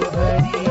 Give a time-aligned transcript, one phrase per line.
[0.00, 0.69] Hare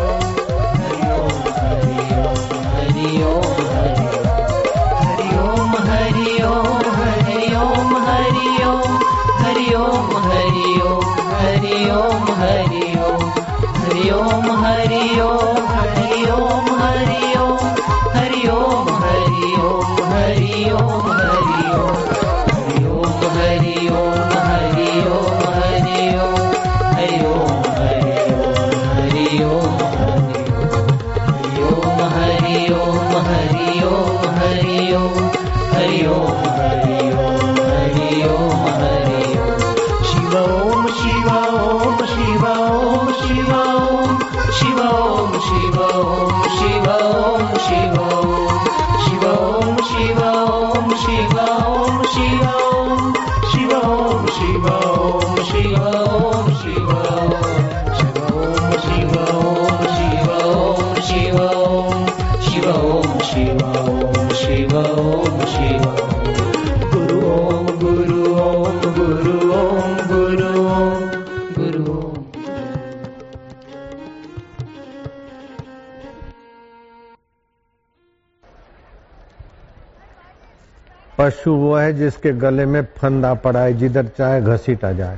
[81.30, 85.17] पशु वो है जिसके गले में फंदा पड़ा है, जिधर चाहे घसीटा जाए।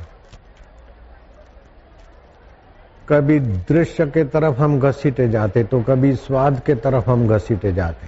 [3.09, 8.07] कभी दृश्य के तरफ़ हम घसीटे जाते तो कभी स्वाद के तरफ़ हम घसीटे जाते।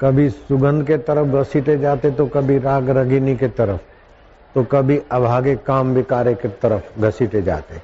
[0.00, 3.80] कभी सुगंध के तरफ़ घसीटे जाते तो कभी राग रगिनी के तरफ़
[4.54, 7.80] तो कभी अभागे काम विकारे के तरफ़ घसीटे जाते।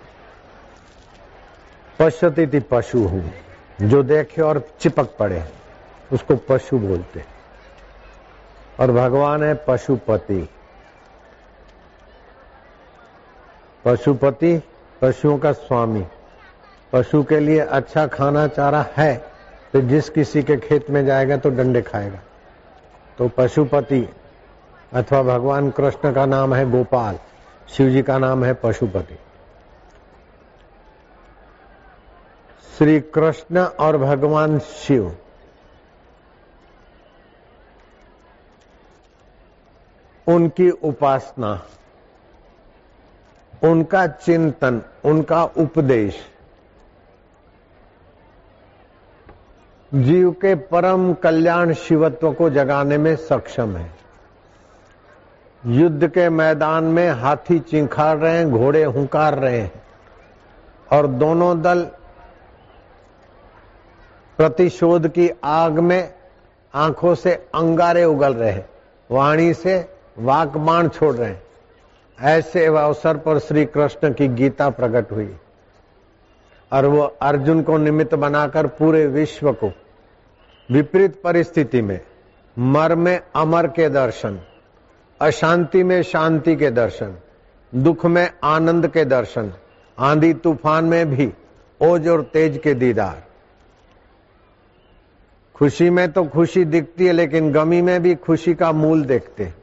[1.98, 3.24] पश्यती थी पशु हूँ,
[3.80, 5.42] जो देखे और चिपक पड़े,
[6.12, 7.24] उसको पशु बोलते।
[8.82, 10.48] और भगवान है पशुपति।
[13.84, 14.62] पशुपति,
[15.02, 16.06] पशुओं का स्वामी।
[16.92, 19.14] पशु के लिए अच्छा खाना चारा है
[19.72, 22.18] तो जिस किसी के खेत में जाएगा तो डंडे खाएगा।
[23.18, 24.08] तो पशुपति,
[24.92, 27.18] अथवा भगवान कृष्ण का नाम है गोपाल,
[27.68, 29.18] शिव जी का नाम है पशुपति।
[32.78, 35.16] श्री कृष्ण और भगवान शिव।
[40.32, 41.62] उनकी उपासना,
[43.64, 46.28] उनका चिंतन, उनका उपदेश।
[49.94, 53.90] जीव के परम कल्याण शिवत्व को जगाने में सक्षम है।
[55.66, 59.82] युद्ध के मैदान में हाथी चिंखार रहे हैं, घोड़े हुंकार रहे हैं
[60.92, 61.82] और दोनों दल
[64.38, 66.14] प्रतिशोध की आग में
[66.74, 68.68] आँखों से अंगारे उगल रहे हैं।
[69.10, 71.42] वाणी से वाक बाण छोड़ रहे हैं।
[72.20, 75.36] ऐसे अवसर पर श्री कृष्ण की गीता प्रकट हुई।
[76.72, 79.72] और वो अर्जुन को निमित्त बनाकर पूरे विश्व को
[80.70, 82.00] विपरीत परिस्थिति में,
[82.58, 84.40] मर में अमर के दर्शन,
[85.20, 87.14] अशांति में शांति के दर्शन,
[87.74, 89.52] दुख में आनंद के दर्शन,
[89.98, 91.32] आंधी तूफ़ान में भी
[91.80, 93.22] ओज और तेज के दीदार।
[95.54, 99.61] खुशी में तो खुशी दिखती है, लेकिन गमी में भी खुशी का मूल देखते हैं।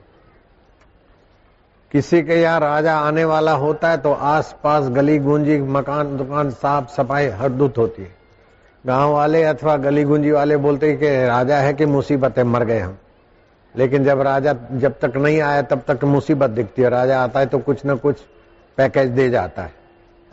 [1.92, 6.50] किसी के यहाँ राजा आने वाला होता है तो आस पास गली गुंजी मकान दुकान
[6.50, 8.12] साफ़ सफ़ाई हरदुत होती है।
[8.86, 12.64] गाँव वाले अथवा गली गुंजी वाले बोलते हैं कि राजा है कि मुसीबत है मर
[12.64, 12.98] गए हम।
[13.76, 17.46] लेकिन जब राजा जब तक नहीं आया, तब तक मुसीबत दिखती है। राजा आता है
[17.46, 18.22] तो कुछ न कुछ
[18.78, 19.74] पैकेज दे जाता है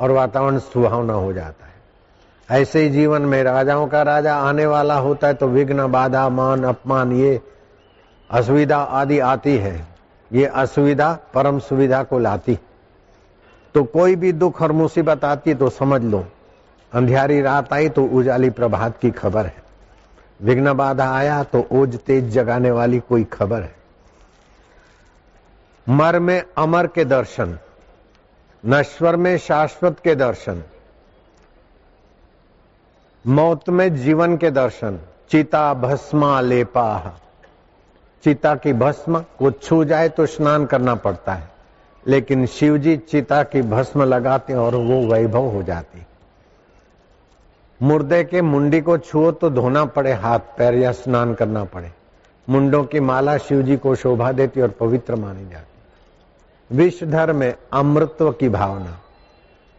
[0.00, 4.94] और वातावरण सुहावना हो जाता है। ऐसे ही जीवन में राजाओं का राजा आने वाला
[4.94, 7.40] होता है तो विघ्न, बाधा, मान, अपमान ये
[8.30, 9.95] असुविधा आदि आती है।
[10.30, 12.58] ये असुविधा, परम सुविधा को लाती।
[13.74, 16.24] तो कोई भी दुख और मुसीबत आती तो समझ लो।
[16.92, 19.64] अंधियारी रात आई तो उजाली प्रभात की खबर है।
[20.40, 23.74] विघ्न बाधा आया तो ओज तेज जगाने वाली कोई खबर है।
[25.86, 27.58] मर में अमर के दर्शन,
[28.64, 30.62] नश्वर में शाश्वत के दर्शन,
[33.24, 34.98] मौत में जीवन के दर्शन,
[35.30, 36.96] चिता भस्मा लेपा
[38.24, 41.50] चिता की भस्म को छू जाए तो स्नान करना पड़ता है।
[42.06, 46.06] लेकिन शिव जी चिता की भस्म लगाते और वो वैभव हो जाती।
[47.82, 51.92] मुर्दे के मुंडी को छुओ तो धोना पड़े, हाथ पैर या स्नान करना पड़े।
[52.50, 58.32] मुंडों की माला शिव जी को शोभा देती और पवित्र मानी जाती। विषधर में अमृत्व
[58.32, 59.00] की भावना।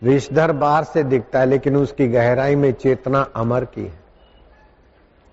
[0.04, 4.07] विषधर बाहर से दिखता है, लेकिन उसकी गहराई में चेतना अमर की है।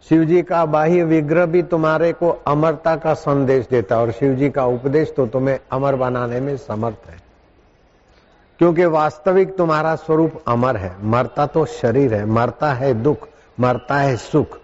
[0.08, 4.34] शिव जी का बाह्य विग्रह भी तुम्हारे को अमरता का संदेश देता है, और शिव
[4.34, 7.16] जी का उपदेश तो तुम्हें अमर बनाने में समर्थ है।
[8.58, 13.28] क्योंकि वास्तविक तुम्हारा स्वरूप अमर है। मरता तो शरीर है। मरता है दुख,
[13.60, 14.58] मरता है सुख,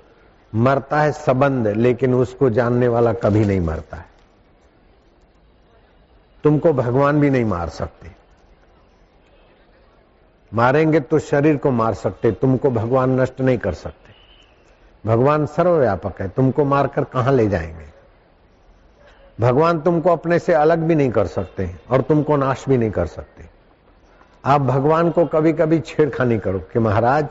[0.54, 4.06] मरता है संबंध, लेकिन उसको जानने वाला कभी नहीं मरता है।
[6.44, 8.10] तुमको भगवान भी नहीं मार सकते।
[10.54, 14.10] मारेंगे तो शरीर को मार सकते, तुमको भगवान नष्ट नहीं कर सकते।
[15.06, 17.91] भगवान सर्वव्यापक है, तुमको मारकर कहाँ ले जाएँगे?
[19.41, 23.06] भगवान तुमको अपने से अलग भी नहीं कर सकते और तुमको नाश भी नहीं कर
[23.06, 23.44] सकते।
[24.44, 27.29] आप भगवान को कभी कभी छेड़खानी करो कि महाराज,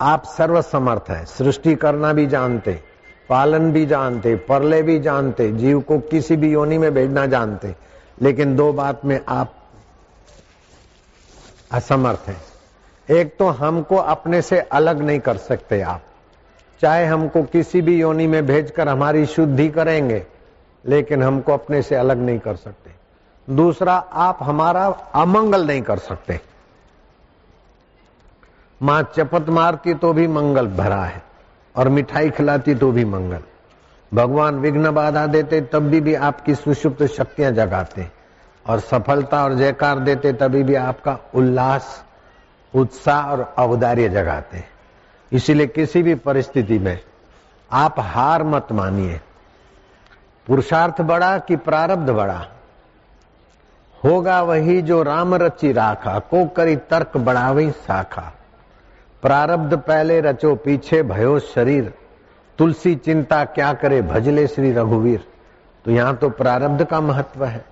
[0.00, 2.80] आप सर्व समर्थ है, सृष्टि करना भी जानते,
[3.28, 7.76] पालन भी जानते, परले भी जानते, जीव को किसी भी योनि में भेजना जानते,
[8.22, 9.54] लेकिन दो बात में आप
[11.72, 12.42] असमर्थ हैं।
[13.10, 16.02] एक तो हमको अपने से अलग नहीं कर सकते आप।
[16.82, 20.24] चाहे हमको किसी भी योनि में भेजकर हमारी शुद्धि करेंगे
[20.84, 22.90] लेकिन हमको अपने से अलग नहीं कर सकते।
[23.48, 26.40] दूसरा आप हमारा अमंगल नहीं कर सकते।
[28.80, 31.22] माँ चपत मारती तो भी मंगल भरा है
[31.74, 33.40] और मिठाई खिलाती तो भी मंगल।
[34.12, 38.06] भगवान विघ्न बाधा देते तब भी, भी आपकी सुषुप्त शक्तियाँ जगाते।
[38.66, 42.04] और सफलता और जयकार देते तभी भी आपका उल्लास
[42.74, 44.62] उत्साह और अवदार्य जगाते।
[45.34, 47.00] इसीलिए किसी भी परिस्थिति में
[47.70, 49.20] आप हार मत मानिए।
[50.46, 52.46] पुरुषार्थ बड़ा कि प्रारब्ध बड़ा?
[54.04, 58.32] होगा वही जो राम रची राखा, को करी तर्क बढ़ावी शाखा
[59.22, 61.94] प्रारब्ध पहले रचो, पीछे भयो शरीर।
[62.58, 65.24] तुलसी चिंता क्या करे, भजले श्री रघुवीर।
[65.84, 67.64] तो यहाँ तो प्रारब्ध का महत्व है।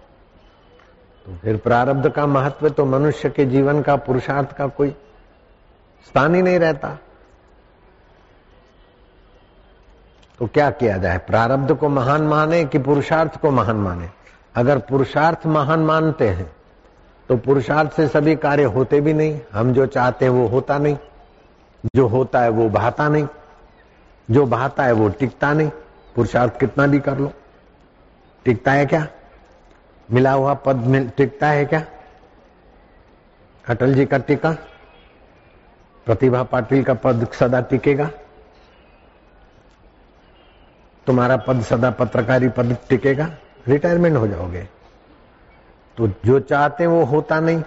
[1.27, 4.91] तो फिर प्रारब्ध का महत्व तो मनुष्य के जीवन का, पुरुषार्थ का कोई
[6.07, 6.99] स्थान ही नहीं रहता।
[10.43, 11.19] तो क्या किया जाए?
[11.19, 14.09] प्रारब्ध को महान माने कि पुरुषार्थ को महान माने?
[14.55, 16.53] अगर पुरुषार्थ महान मानते हैं
[17.29, 20.97] तो पुरुषार्थ से सभी कार्य होते भी नहीं। हम जो चाहते हैं वो होता नहीं।
[21.97, 23.29] जो होता है वो बहाता नहीं।
[24.31, 25.71] जो बहाता है वो टिकता नहीं।
[26.15, 27.33] पुरुषार्थ कितना भी कर लो।
[28.45, 29.07] टिकता है क्या?
[30.11, 31.85] मिला हुआ पद मिल, टिकता है क्या?
[33.69, 34.53] अटल जी का टिका?
[36.07, 38.11] प्रतिभा पाटिल का पद सदा टिकेगा?
[41.07, 43.31] तुम्हारा पद सदा पत्रकारी पद टिकेगा
[43.69, 44.69] रिटायरमेंट हो जाओगे।
[45.99, 47.63] तो जो चाहते वो होता नहीं,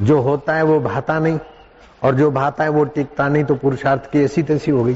[0.00, 1.38] जो होता है वो भाता नहीं,
[2.02, 4.94] और जो भाता है वो टिकता नहीं तो पुरुषार्थ की ऐसी तैसी हो गई।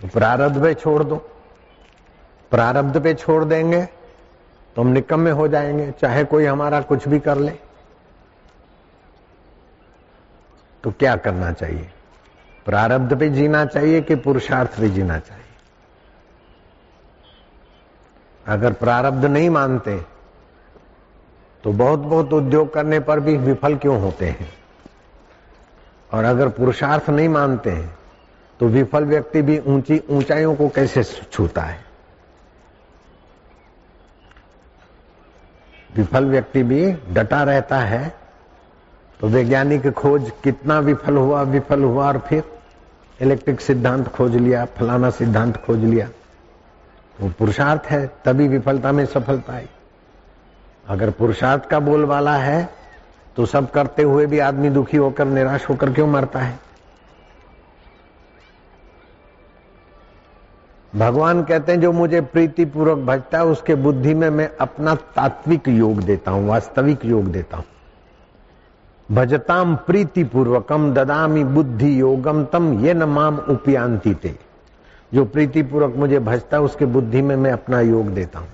[0.00, 1.16] तो प्रारब्ध पे छोड़ दो।
[2.50, 3.84] प्रारब्ध पे छोड़ देंगे
[4.76, 7.52] तो हम निकम्मे हो जाएँगे, चाहे कोई हमारा कुछ भी कर ले।
[10.84, 11.88] तो क्या करना चाहिए?
[12.66, 15.43] प्रारब्ध पे जीना चाहिए कि पुरुषार्थ पे जीना चाहिए?
[18.46, 19.96] अगर प्रारब्ध नहीं मानते
[21.64, 24.48] तो बहुत बहुत उद्योग करने पर भी विफल क्यों होते हैं?
[26.10, 27.94] और अगर पुरुषार्थ नहीं मानते हैं
[28.60, 31.78] तो विफल व्यक्ति भी ऊँची ऊंचाइयों को कैसे छूता है?
[35.90, 38.14] विफल व्यक्ति भी डटा रहता है
[39.20, 42.42] तो वैज्ञानिक खोज कितना विफल हुआ विफल हुआ, और फिर
[43.20, 46.08] इलेक्ट्रिक सिद्धांत खोज लिया, फलाना सिद्धांत खोज लिया।
[47.18, 49.68] वो पुरुषार्थ है, तभी विफलता में सफलता आई।
[50.86, 52.68] अगर पुरुषार्थ का बोलवाला है
[53.36, 56.58] तो सब करते हुए भी आदमी दुखी होकर, निराश होकर क्यों मरता है?
[60.92, 65.68] भगवान कहते हैं, जो मुझे प्रीति पूर्वक भजता है, उसके बुद्धि में मैं अपना तात्विक
[65.68, 67.64] योग देता हूँ, वास्तविक योग देता हूँ।
[69.08, 74.34] भजताम प्रीति पूर्वकम ददामी बुद्धि योगम तम ये न माम उपयांति ते
[75.14, 78.48] जो प्रीति पूर्वक मुझे भजता है, उसके बुद्धि में मैं अपना योग देता हूँ।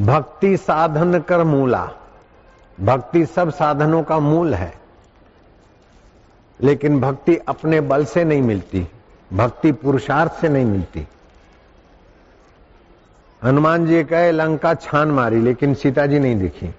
[0.00, 1.90] भक्ति साधन कर मूला।
[2.80, 4.74] भक्ति सब साधनों का मूल है।
[6.60, 8.88] लेकिन भक्ति अपने बल से नहीं मिलती।
[9.32, 11.08] भक्ति पुरुषार्थ से नहीं मिलती।
[13.44, 16.74] हनुमान जी कहे, लंका छान मारी, लेकिन सीता जी नहीं दिखी।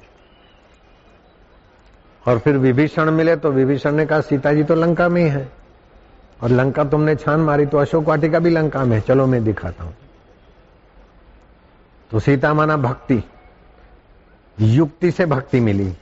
[2.27, 5.62] और फिर विभीषण मिले तो विभीषण ने कहा, सीता जी तो लंका में ही है।
[6.43, 9.95] और लंका तुमने छान मारी तो अशोक वाटिका भी लंका में चलो मैं दिखाता हूँ।
[12.11, 13.23] तो सीता माना भक्ति।
[14.57, 15.93] युक्ति से भक्ति मिली।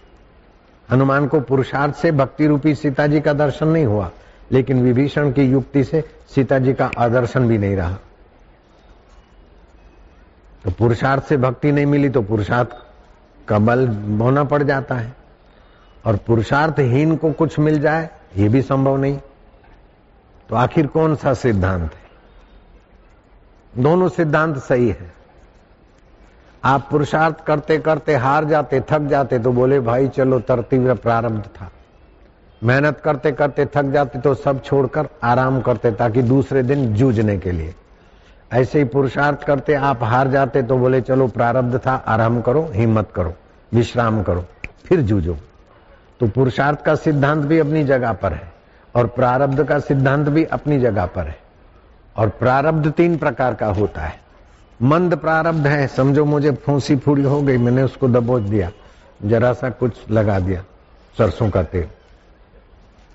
[0.89, 4.09] हनुमान को पुरुषार्थ से भक्ति रूपी सीता जी का दर्शन नहीं हुआ,
[4.51, 6.03] लेकिन विभीषण की युक्ति से
[6.35, 7.97] सीता जी का आदर्शन भी नहीं रहा।
[10.63, 12.75] तो पुरुषार्थ से भक्ति नहीं मिली तो पुरुषार्थ
[13.47, 13.87] का बल
[14.21, 15.15] होना पड़ जाता है।
[16.05, 19.19] और पुरुषार्थहीन को कुछ मिल जाए, ये भी संभव नहीं।
[20.51, 22.01] तो आखिर कौन सा सिद्धांत है?
[23.83, 25.13] दोनों सिद्धांत सही है।
[26.63, 31.71] आप पुरुषार्थ करते करते हार जाते, थक जाते तो बोले, भाई चलो तरतीव्र प्रारब्ध था।
[32.63, 37.51] मेहनत करते करते थक जाते तो सब छोड़कर आराम करते ताकि दूसरे दिन जूझने के
[37.51, 37.75] लिए।
[38.53, 43.09] ऐसे ही पुरुषार्थ करते, आप हार जाते तो बोले, चलो, प्रारब्ध था, आराम करो, हिम्मत
[43.15, 43.33] करो,
[43.73, 44.45] विश्राम करो,
[44.85, 45.37] फिर जूझो।
[46.19, 48.60] तो पुरुषार्थ का सिद्धांत भी अपनी जगह पर है।
[48.95, 51.39] और प्रारब्ध का सिद्धांत भी अपनी जगह पर है।
[52.17, 54.21] और प्रारब्ध तीन प्रकार का होता है।
[54.81, 58.71] मंद प्रारब्ध है, समझो मुझे फूसी फूड़ी हो गई, मैंने उसको दबोच दिया,
[59.25, 60.63] जरा सा कुछ लगा दिया,
[61.17, 61.87] सरसों का तेल।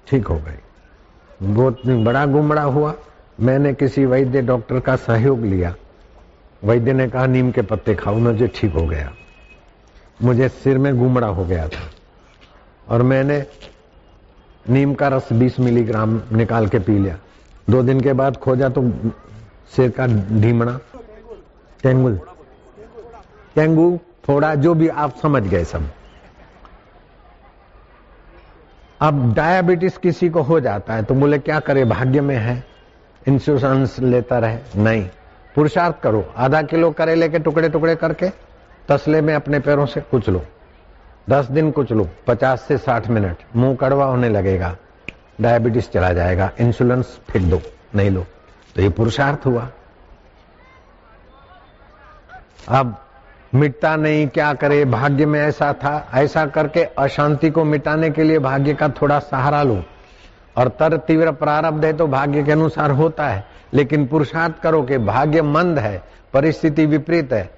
[0.08, 0.58] ठीक हो गई।
[1.42, 2.94] बहुत बड़ा गुमड़ा हुआ,
[3.40, 5.74] मैंने किसी वैद्य डॉक्टर का सहयोग लिया।
[6.64, 9.12] वैद्य ने कहा, नीम के पत्ते खाओ, मुझे ठीक हो गया।
[10.22, 11.90] मुझे सिर में गुमड़ा हो गया था।
[12.88, 13.46] और मैंने
[14.70, 17.18] नीम का रस 20 मिलीग्राम निकाल के पी लिया।
[17.70, 18.92] दो दिन के बाद खोजा तो
[19.76, 20.06] सिर का
[20.40, 20.78] ढीमड़ा।
[21.82, 22.20] टेंगुल
[23.54, 25.90] टेंगू थोड़ा जो भी आप समझ गए सब।
[29.00, 32.64] अब डायबिटीज़ किसी को हो जाता है तो बोले, क्या करे, भाग्य में है।
[33.28, 35.08] इंश्योरेंस लेता रहे। नहीं।
[35.54, 38.28] पुरुषार्थ करो। आधा किलो करेले के टुकड़े टुकड़े करके
[38.88, 40.42] तसले में अपने पैरों से कुछ लो।
[41.30, 44.76] दस दिन कुछ लो, पचास से साठ मिनट, मुँह कड़वा होने लगेगा,
[45.40, 47.60] डायबिटीज़ चला जाएगा इंश्योरेंस फेंक दो,
[47.94, 48.26] नहीं लो।
[48.76, 49.68] तो ये पुरुषार्थ हुआ।
[52.68, 52.96] अब
[53.54, 58.38] मिटता नहीं, क्या करे, भाग्य में ऐसा था, ऐसा करके अशांति को मिटाने के लिए
[58.38, 59.82] भाग्य का थोड़ा सहारा लो।
[60.56, 64.98] और तर तीव्र प्रारब्ध है तो भाग्य के अनुसार होता है, लेकिन पुरुषार्थ करो कि
[64.98, 66.02] भाग्य मंद है,
[66.32, 67.55] परिस्थिति विपरीत है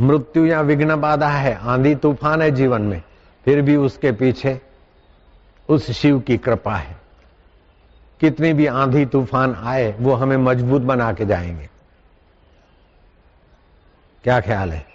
[0.00, 3.02] मृत्यु या विघ्न बाधा है, आंधी तूफ़ान है जीवन में,
[3.44, 4.60] फिर भी उसके पीछे
[5.68, 6.96] उस शिव की कृपा है।
[8.20, 11.68] कितनी भी आंधी तूफ़ान आए, वो हमें मज़बूत बना के जाएँगे।
[14.24, 14.86] क्या ख्याल है?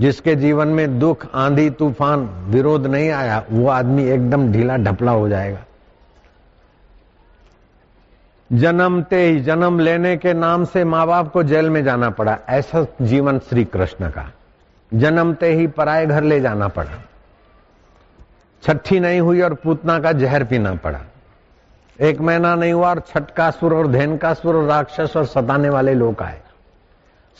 [0.00, 5.28] जिसके जीवन में दुख, आंधी तूफ़ान, विरोध नहीं आया, वो आदमी एकदम ढीला ढपला हो
[5.28, 5.64] जाएगा।
[8.54, 12.86] जन्मते ही जन्म लेने के नाम से माँ बाप को जेल में जाना पड़ा। ऐसा
[13.02, 14.32] जीवन श्री कृष्ण का।
[14.94, 16.90] जन्मते ही पराए घर ले जाना पड़ा।
[18.62, 21.00] छठी नहीं हुई और पूतना का जहर पीना पड़ा।
[22.00, 26.40] एक महीना नहीं हुआ और छटकासुर और धेनकासुर और राक्षस और सताने वाले लोग आए।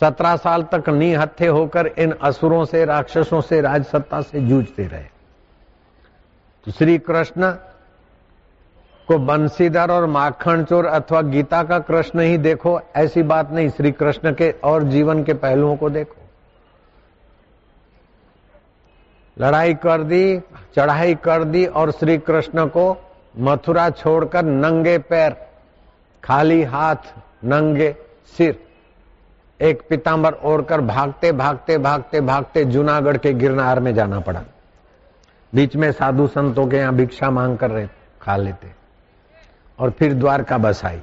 [0.00, 4.86] सत्रह साल तक नी हत्थे होकर इन असुरों से, राक्षसों से राज सत्ता से जूझते
[4.86, 5.04] रहे।
[6.64, 7.54] तो श्री कृष्ण
[9.12, 13.92] को बंसीधर और माखन चोर अथवा गीता का कृष्ण ही देखो, ऐसी बात नहीं श्री
[13.92, 16.16] कृष्ण के और जीवन के पहलुओं को देखो।
[19.36, 20.38] लड़ाई कर दी,
[20.76, 22.96] चढ़ाई कर दी और श्री कृष्ण को
[23.38, 25.36] मथुरा छोड़कर नंगे पैर,
[26.22, 27.14] खाली हाथ,
[27.44, 27.94] नंगे
[28.36, 28.58] सिर,
[29.60, 34.42] एक पिताम्बर ओढ़कर भागते भागते भागते भागते जूनागढ़ के गिरनार में जाना पड़ा।
[35.52, 37.86] बीच में साधु संतों के यहाँ भिक्षा मांग कर रहे,
[38.22, 38.81] खा लेते।
[39.78, 41.00] और फिर द्वारका बस आई।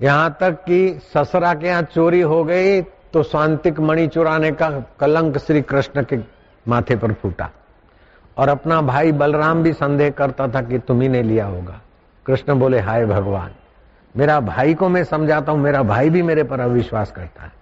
[0.00, 2.80] यहाँ तक कि ससरा के यहाँ चोरी हो गई
[3.12, 4.68] तो शांतिक मणि चुराने का
[5.00, 6.18] कलंक श्री कृष्ण के
[6.66, 7.50] माथे पर फूटा।
[8.36, 11.80] और अपना भाई बलराम भी संदेह करता था कि तुम्ही ने लिया होगा।
[12.26, 13.50] कृष्ण बोले, हाय भगवान,
[14.14, 17.52] मेरा भाई को मैं समझाता हूँ, मेरा भाई भी मेरे पर अविश्वास करता है।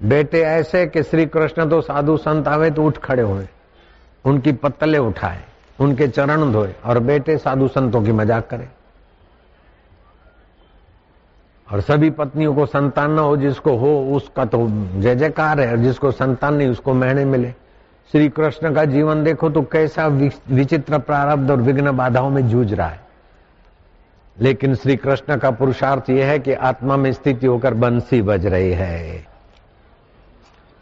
[0.00, 3.46] बेटे, ऐसे कि श्री कृष्ण तो साधु संत आवे तो उठ खड़े हुए,
[4.24, 5.42] उनकी पत्तले उठाए।
[5.78, 8.68] उनके चरण धोए और बेटे साधु संतों की मज़ाक करे।
[11.68, 14.66] और सभी पत्नियों को संतान न हो जिसको हो, उसका तो
[15.00, 17.50] जय जयकार है, और जिसको संतान नहीं, उसको महने मिले।
[18.12, 22.88] श्री कृष्ण का जीवन देखो तो कैसा विचित्र प्रारब्ध और विघ्न बाधाओं में जूझ रहा
[22.88, 23.06] है।
[24.36, 28.70] लेकिन श्री कृष्ण का पुरुषार्थ यह है कि आत्मा में स्थिति होकर बंसी बज रही
[28.70, 29.26] है।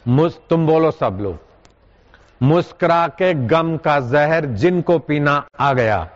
[0.07, 1.39] मुस तुम बोलो सब लोग।
[2.43, 6.09] मुस्कुरा के गम का जहर जिनको पीना आ गया।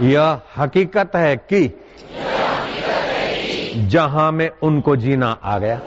[0.00, 1.80] यह हकीकत है कि
[3.76, 5.80] जहाँ में उनको जीना आ गया।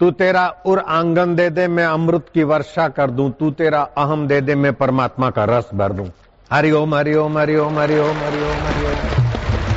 [0.00, 4.28] तू तेरा उर आँगन दे दे, मैं अमृत की वर्षा कर दूँ। तू तेरा अहम
[4.28, 6.10] दे दे, मैं परमात्मा का रस भर दूँ।
[6.52, 9.17] हरिओम हरिओम हरिओम हरिओम हरिओम हरिओम हरिओम ओम ओम ओम।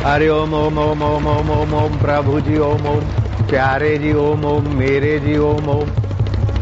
[0.01, 3.01] ओम ओम ओम प्रभु जी ओम ओम
[3.49, 5.89] प्यारे जी ओम ओम मेरे जी ओम ओम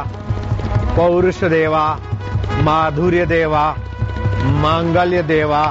[0.95, 1.83] पौरुष देवा
[2.63, 3.65] माधुर्य देवा
[4.61, 5.65] मांगल्य देवा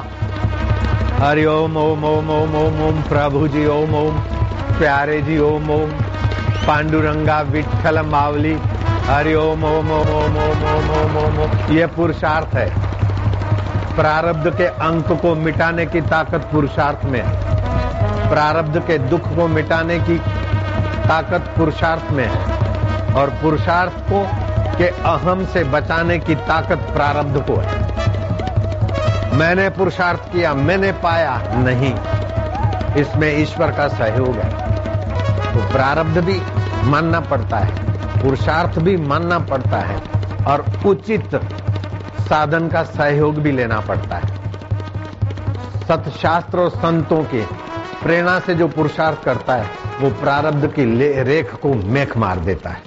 [1.22, 4.18] हरि ओम ओम ओम ओम ओम ओम प्रभु जी ओम ओम
[4.78, 5.90] प्यारे जी ओम ओम
[6.66, 8.56] पांडुरंगा विठल मावली
[9.06, 12.70] हरि ओम ओम ओम ओम ओम ओम ओम ओम ये पुरुषार्थ है।
[13.96, 19.98] प्रारब्ध के अंक को मिटाने की ताकत पुरुषार्थ में है। प्रारब्ध के दुख को मिटाने
[19.98, 20.18] की
[21.08, 24.26] ताकत पुरुषार्थ में है। और पुरुषार्थ को,
[24.78, 27.80] के अहम से बचाने की ताकत प्रारब्ध को है।
[29.36, 31.94] मैंने पुरुषार्थ किया, मैंने पाया नहीं।
[32.94, 34.50] इसमें ईश्वर का सहयोग है।
[35.52, 36.42] तो प्रारब्ध भी
[36.84, 37.95] मानना पड़ता है।
[38.26, 39.96] पुरुषार्थ भी मानना पड़ता है
[40.44, 41.34] और उचित
[42.20, 44.26] साधन का सहयोग भी लेना पड़ता है।
[45.88, 47.46] सतशास्त्र और संतों के
[48.02, 50.84] प्रेरणा से जो पुरुषार्थ करता है, वो प्रारब्ध की
[51.22, 52.82] रेख को मेख मार देता है।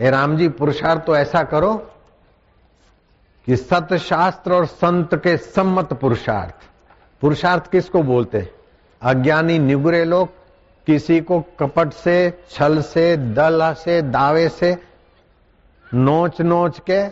[0.00, 1.74] हे राम जी, पुरुषार्थ तो ऐसा करो
[3.46, 6.54] कि सतशास्त्र और संत के सम्मत पुरुषार्थ।
[7.20, 8.50] पुरुषार्थ किसको बोलते हैं?
[9.02, 10.28] अज्ञानी निगुरे लोग
[10.86, 14.76] किसी को कपट से, छल से, दल से, दावे से
[15.86, 17.04] नोच नोच के,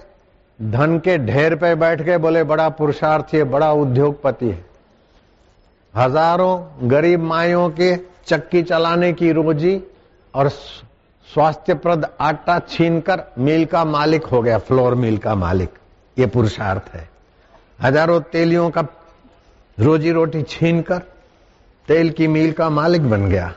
[0.59, 4.65] धन के ढेर पे बैठ के बोले, बड़ा पुरुषार्थ है, बड़ा उद्योगपति है।
[5.95, 7.95] हज़ारों गरीब माइयों के
[8.27, 9.81] चक्की चलाने की रोजी
[10.35, 15.79] और स्वास्थ्यप्रद आटा छीनकर मिल का मालिक हो गया, फ्लोर मिल का मालिक।
[16.17, 17.09] ये पुरुषार्थ है।
[17.79, 18.85] हज़ारों तेलियों का
[19.79, 21.03] रोजी रोटी छीनकर
[21.89, 23.53] तेल की मिल का मालिक बन गया।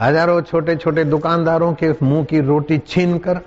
[0.00, 3.40] हज़ारों छोटे छोटे दुकानदारों के मुँह की रोटी छीन कर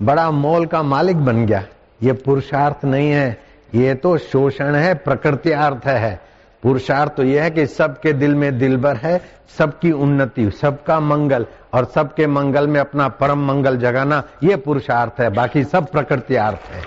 [0.00, 1.64] बड़ा मॉल का मालिक बन गया।
[2.02, 3.40] ये पुरुषार्थ नहीं है।
[3.74, 6.20] ये तो शोषण है प्रकृति अर्थ है।
[6.62, 9.20] पुरुषार्थ तो यह है कि सबके दिल में दिलबर है,
[9.58, 15.30] सबकी उन्नति, सबका मंगल और सबके मंगल में अपना परम मंगल जगाना यह पुरुषार्थ है।
[15.30, 16.82] बाकी सब प्रकृति अर्थ है।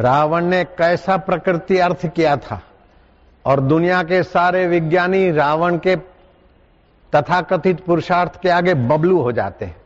[0.00, 2.62] रावण ने कैसा प्रकृति अर्थ किया था?
[3.44, 6.13] और दुनिया के सारे विज्ञानी रावण के
[7.14, 9.76] तथाकथित पुरुषार्थ के आगे बबलू हो जाते हैं।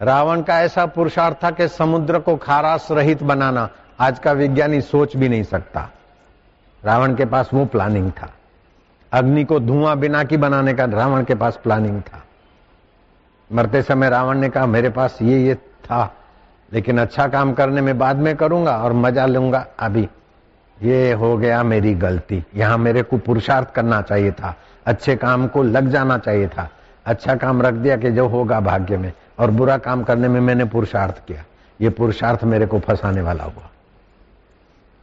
[0.00, 3.68] रावण का ऐसा पुरुषार्थ था कि समुद्र को खारास रहित बनाना
[4.00, 5.88] आज का विज्ञानी सोच भी नहीं सकता।
[6.82, 8.30] रावण के पास वो प्लानिंग था।
[9.12, 12.22] अग्नि को धुआँ बिना की बनाने का रावण के पास प्लानिंग था।
[13.50, 16.14] मरते समय रावण ने कहा, मेरे पास ये ये था,
[16.72, 20.08] लेकिन अच्छा काम करने में बाद में करूँगा और मज़ा लूँगा। अभी
[20.82, 24.54] ये हो गया मेरी गलती। यहाँ मेरे को पुरुषार्थ करना चाहिए था।
[24.86, 26.68] अच्छे काम को लग जाना चाहिए था।
[27.06, 30.64] अच्छा काम रख दिया कि जो होगा भाग्य में, और बुरा काम करने में मैंने
[30.64, 31.44] पुरुषार्थ किया।
[31.80, 33.68] ये पुरुषार्थ मेरे को फंसाने वाला हुआ।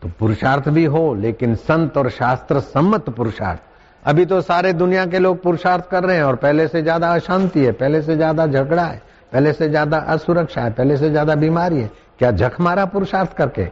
[0.02, 3.62] तो पुरुषार्थ भी हो, लेकिन संत और शास्त्र सम्मत पुरुषार्थ।
[4.04, 7.66] अभी तो सारे दुनिया के लोग पुरुषार्थ कर रहे हैं, और पहले से ज़्यादा अशांति
[7.66, 9.02] है, पहले से ज़्यादा झगड़ा है,
[9.34, 13.68] पहले से ज़्यादा असुरक्षा है, पहले से ज़्यादा बीमारी है। क्या झक मारा पुरुषार्थ करके?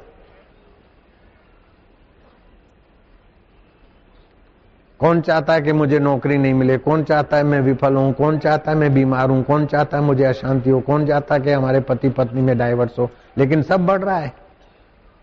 [5.02, 6.78] कौन चाहता है कि मुझे नौकरी नहीं मिले?
[6.78, 8.14] कौन चाहता है मैं विफल हूँ?
[8.14, 9.44] कौन चाहता है मैं बीमार हूँ?
[9.44, 10.80] कौन चाहता है मुझे अशांति हो?
[10.80, 13.10] कौन चाहता है कि हमारे पति पत्नी में डाइवर्स हो?
[13.38, 14.34] लेकिन सब बढ़ रहा है।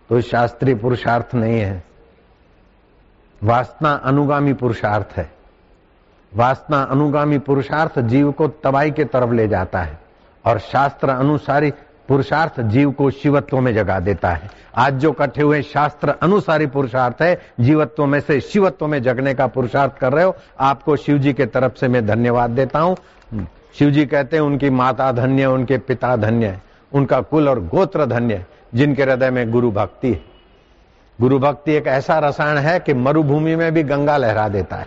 [0.09, 1.85] तो शास्त्रीय पुरुषार्थ नहीं है।
[3.45, 5.33] वासना अनुगामी पुरुषार्थ है।
[6.35, 9.99] वासना अनुगामी पुरुषार्थ जीव को तबाही के तरफ़ ले जाता है।
[10.47, 11.71] और शास्त्र अनुसारी
[12.09, 17.23] पुरुषार्थ जीव को शिवत्व में जगा देता है। आज जो कटे हुए शास्त्र अनुसारी पुरुषार्थ
[17.23, 21.33] है, जीवत्व में से शिवत्व में जगने का पुरुषार्थ कर रहे हो, आपको शिव जी
[21.33, 22.97] के तरफ़ से मैं धन्यवाद देता हूँ।
[23.75, 28.07] शिव जी कहते हैं, उनकी माता धन्य उनके पिता धन्य है, उनका कुल और गोत्र
[28.07, 30.21] धन्य है, जिनके हृदय में गुरु भक्ति है।
[31.19, 34.87] गुरु भक्ति एक ऐसा रसायन है कि मरुभूमि में भी गंगा लहरा देता है,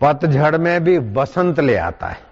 [0.00, 2.24] पतझड़ में भी बसंत ले आता है।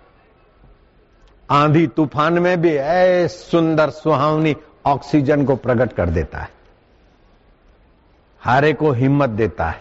[1.50, 6.48] आंधी तूफ़ान में भी ऐ सुंदर सुहावनी ऑक्सीजन को प्रकट कर देता है।
[8.40, 9.80] हारे को हिम्मत देता है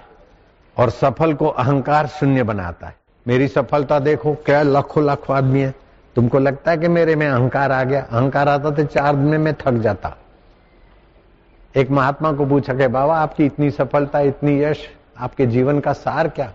[0.78, 2.96] और सफल को अहंकार शून्य बनाता है।
[3.28, 5.74] मेरी सफलता देखो, क्या लाखों लाखों आदमी है।
[6.16, 8.02] तुमको लगता है कि मेरे में अहंकार आ गया?
[8.02, 10.18] अहंकार आता तो चार दिन में थक जाता।
[11.76, 16.28] एक महात्मा को पूछा कि, बाबा, आपकी इतनी सफलता, इतनी यश, आपके जीवन का सार
[16.28, 16.54] क्या?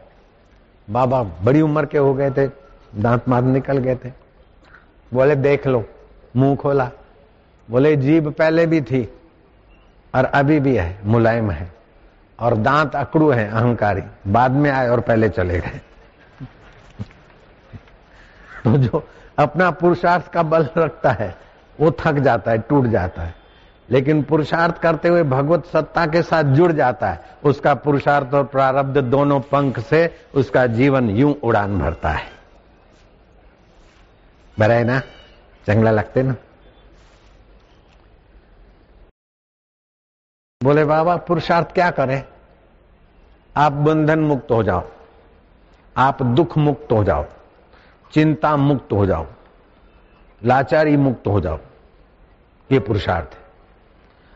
[0.91, 2.47] बाबा बड़ी उम्र के हो गए थे,
[2.97, 4.28] दांत मार निकल गए थे।
[5.15, 5.85] बोले, देख लो,
[6.37, 6.91] मुँह खोला।
[7.71, 9.13] बोले, जीभ पहले भी थी
[10.15, 11.73] और अभी भी है, मुलायम है
[12.41, 15.81] और दांत अकड़ू है, अहंकारी। बाद में आए और पहले चले गए।
[18.65, 21.37] तो जो अपना पुरुषार्थ का बल रखता है,
[21.81, 23.35] वो थक जाता है, टूट जाता है।
[23.91, 28.99] लेकिन पुरुषार्थ करते हुए भगवत सत्ता के साथ जुड़ जाता है। उसका पुरुषार्थ और प्रारब्ध
[28.99, 32.38] दोनों पंख से उसका जीवन यूँ उड़ान भरता है।
[34.59, 35.01] बरा ना
[35.67, 36.35] चंगला लगते ना
[40.63, 42.25] बोले, बाबा, पुरुषार्थ क्या करें?
[43.57, 44.89] आप बंधन मुक्त हो जाओ।
[45.97, 47.25] आप दुख मुक्त हो जाओ।
[48.13, 49.27] चिंता मुक्त हो जाओ।
[50.45, 51.59] लाचारी मुक्त हो जाओ।
[52.73, 53.45] ये पुरुषार्थ है।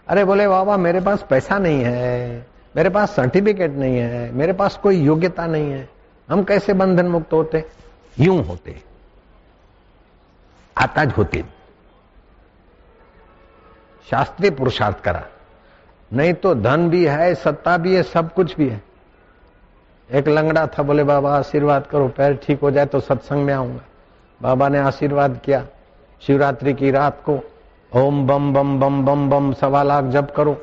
[0.09, 4.77] अरे बोले, बाबा, मेरे पास पैसा नहीं है। मेरे पास सर्टिफिकेट नहीं है। मेरे पास
[4.77, 5.89] कोई योग्यता नहीं है।
[6.31, 7.65] हम कैसे बंधन मुक्त होते?
[8.21, 8.92] यूँ होते।
[10.77, 11.45] आताज होते
[14.11, 15.23] शास्त्रीय पुरुषार्थ करा.
[16.13, 18.83] नहीं तो धन भी है, सत्ता भी है, सब कुछ भी है.
[20.11, 23.81] एक लंगड़ा था, बोले, बाबा, आशीर्वाद करो, पैर ठीक हो जाए तो सत्संग में आऊँगा.
[24.41, 25.67] बाबा ने आशीर्वाद किया.
[26.23, 27.41] शिवरात्रि की रात को
[27.93, 30.57] ओम बम बम बम बम बम सवा लाख जप करो.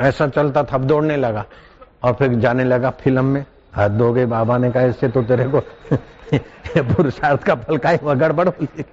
[0.00, 1.44] ऐसा चलता था दौड़ने लगा
[2.02, 3.44] और फिर जाने लगा फ़िल्म में.
[3.74, 5.60] हाथ गए, बाबा ने कहा इससे तो तेरे को
[6.78, 8.84] पुरुषार्थ का फल का ही गड़बड़ हुई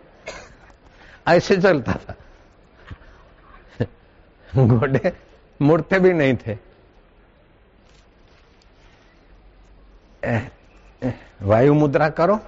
[1.28, 2.15] ऐसे चलता था।
[4.65, 5.13] घोड़े
[5.62, 6.58] मुड़ते भी नहीं थे।
[11.41, 12.39] वायु मुद्रा करो,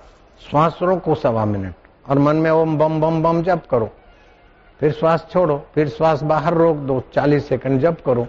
[0.50, 1.76] श्वास रोको सवा मिनट,
[2.10, 3.92] और मन में ओम बम बम बम जप करो।
[4.80, 8.28] फिर श्वास छोड़ो, फिर श्वास बाहर रोक दो, चालीस सेकंड जप करो।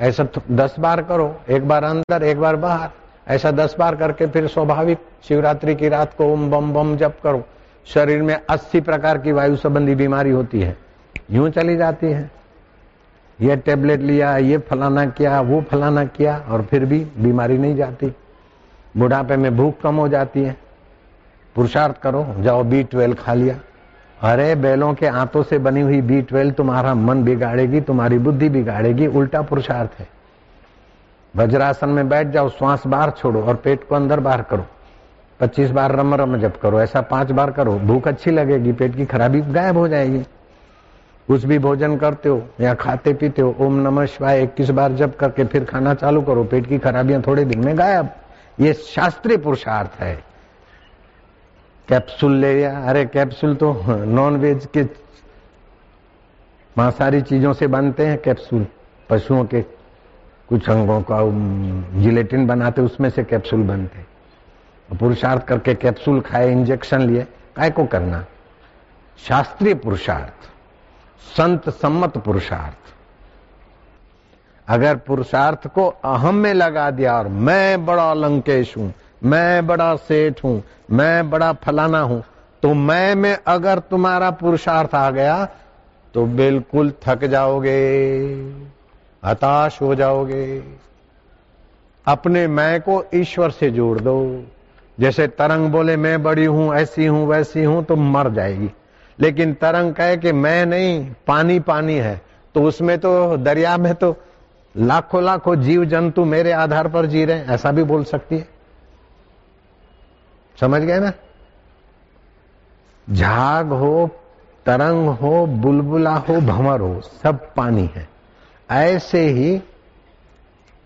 [0.00, 2.90] ऐसा तो दस बार करो, एक बार अंदर, एक बार बाहर।
[3.28, 7.44] ऐसा दस बार करके फिर स्वाभाविक शिवरात्रि की रात को ओम बम बम जप करो।
[7.86, 10.76] शरीर में अस्सी प्रकार की वायु संबंधी बीमारी होती है।
[11.30, 12.30] यूँ चली जाती है।
[13.40, 18.12] ये टेबलेट लिया, ये फलाना किया, वो फलाना किया और फिर भी बीमारी नहीं जाती।
[18.96, 20.56] बुढ़ापे में भूख कम हो जाती है।
[21.54, 23.56] पुरुषार्थ करो, जाओ बी ट्वेल्व खा लिया।
[24.22, 29.06] अरे, बैलों के आंतों से बनी हुई बी ट्वेल्व तुम्हारा मन बिगाड़ेगी, तुम्हारी बुद्धि बिगाड़ेगी,
[29.06, 30.08] उल्टा पुरुषार्थ है।
[31.36, 34.66] वज्रासन में बैठ जाओ, श्वास बाहर छोड़ो और पेट को अंदर बाहर करो।
[35.40, 39.04] पच्चीस बार रम रम जब करो, ऐसा पाँच बार करो, भूख अच्छी लगेगी, पेट की
[39.04, 40.18] खराबी गायब हो जाएगी।
[41.28, 45.16] कुछ भी भोजन करते हो या खाते पीते हो, ओम नमः शिवाय, इक्कीस बार जब
[45.16, 48.08] करके फिर खाना चालू करो, पेट की खराबियाँ थोड़े दिन में गायब।
[48.60, 50.24] ये शास्त्रीय पुरुषार्थ है।
[51.88, 54.82] कैप्सूल ले लिया। अरे, कैप्सूल तो नॉन वेज के
[56.78, 58.66] मांसाहारी चीज़ों से बनते हैं, कैप्सूल।
[59.10, 59.75] पशुओं के
[60.48, 61.18] कुछ अंगों का
[62.00, 64.04] जिलेटिन बनाते, उसमें से कैप्सूल बनते।
[64.88, 68.24] पुरुषार्थ करके कैप्सूल खाए, इंजेक्शन लिए, काय को करना?
[69.18, 70.48] शास्त्रीय पुरुषार्थ,
[71.22, 72.94] संत सम्मत पुरुषार्थ।
[74.68, 78.92] अगर पुरुषार्थ को अहम में लगा दिया और मैं बड़ा लंकेश हूँ,
[79.24, 82.22] मैं बड़ा सेठ हूँ, मैं बड़ा फलाना हूँ
[82.62, 85.44] तो मैं में अगर तुम्हारा पुरुषार्थ आ गया
[86.14, 87.76] तो बिल्कुल थक जाओगे।
[89.26, 90.64] हताश हो जाओगे।
[92.06, 94.44] अपने मैं को ईश्वर से जोड़ दो।
[95.00, 98.70] जैसे तरंग बोले, मैं बड़ी हूँ, ऐसी हूँ, वैसी हूँ तो मर जाएगी।
[99.20, 102.22] लेकिन तरंग कहे कि मैं नहीं पानी पानी है।
[102.54, 104.16] तो उसमें तो दरिया में तो
[104.76, 108.48] लाखों लाखों जीव जंतु मेरे आधार पर जी रहे हैं। ऐसा भी बोल सकती है।
[110.60, 111.12] समझ गए ना?
[113.10, 114.10] झाग हो,
[114.66, 118.15] तरंग हो, बुलबुला हो, भंवर हो, सब पानी है।
[118.70, 119.62] ऐसे ही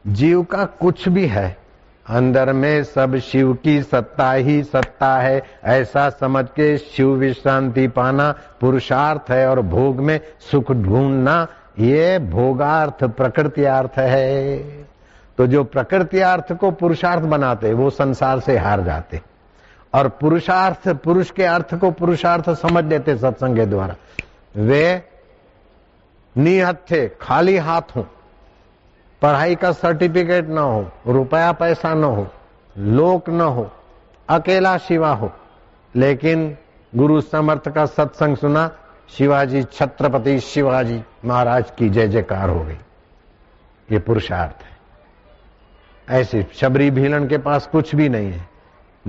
[0.06, 1.56] जीव का कुछ भी है।
[2.06, 8.34] अंदर में सब शिव की सत्ता ही सत्ता है। ऐसा समझ के शिव विश्रांति पाना
[8.60, 11.46] पुरुषार्थ है और भोग में सुख ढूंढना
[11.78, 14.58] ये भोगार्थ प्रकृति अर्थ है।
[15.38, 19.20] तो जो प्रकृति अर्थ को पुरुषार्थ बनाते, वो संसार से हार जाते।
[19.94, 23.94] और पुरुषार्थ, पुरुष के अर्थ को पुरुषार्थ समझ लेते सत्संग के द्वारा।
[24.56, 25.02] वे
[26.36, 28.06] निहत्थे, खाली हाथ हो।
[29.22, 32.26] पढ़ाई का सर्टिफिकेट ना हो, रुपया पैसा न हो,
[32.78, 33.70] लोक न हो,
[34.28, 35.32] अकेला शिवा हो।
[35.96, 36.56] लेकिन
[36.96, 38.70] गुरु समर्थ का सत्संग सुना,
[39.08, 42.78] शिवाजी छत्रपति शिवाजी महाराज की जय जयकार हो गई।
[43.92, 44.70] ये पुरुषार्थ है।
[46.20, 48.48] ऐसे शबरी भीलन के पास कुछ भी नहीं है।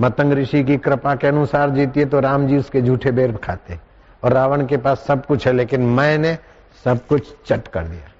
[0.00, 3.78] मतंग ऋषि की कृपा के अनुसार जीती है तो राम जी उसके झूठे बेर खाते।
[4.24, 6.38] और रावण के पास सब कुछ है, लेकिन मैंने
[6.84, 8.10] सब कुछ चट कर दिया।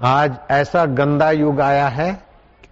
[0.00, 2.12] आज ऐसा गंदा युग आया है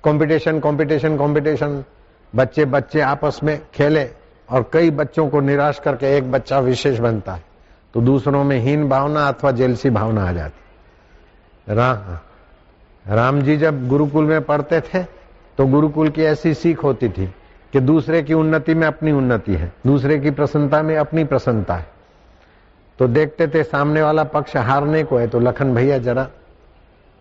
[0.05, 1.85] कंपटीशन कंपटीशन कंपटीशन
[2.33, 4.09] बच्चे बच्चे आपस में खेले
[4.49, 7.43] और कई बच्चों को निराश करके एक बच्चा विशेष बनता है।
[7.95, 12.21] तो दूसरों में हीन भावना अथवा जेलसी भावना आ जाती रा,
[13.07, 15.03] राम जी जब गुरुकुल में पढ़ते थे
[15.59, 17.27] तो गुरुकुल की ऐसी सीख होती थी
[17.73, 21.91] कि दूसरे की उन्नति में अपनी उन्नति है दूसरे की प्रसन्नता में अपनी प्रसन्नता है।
[22.99, 26.29] तो देखते थे सामने वाला पक्ष हारने को है तो लखन भैया जरा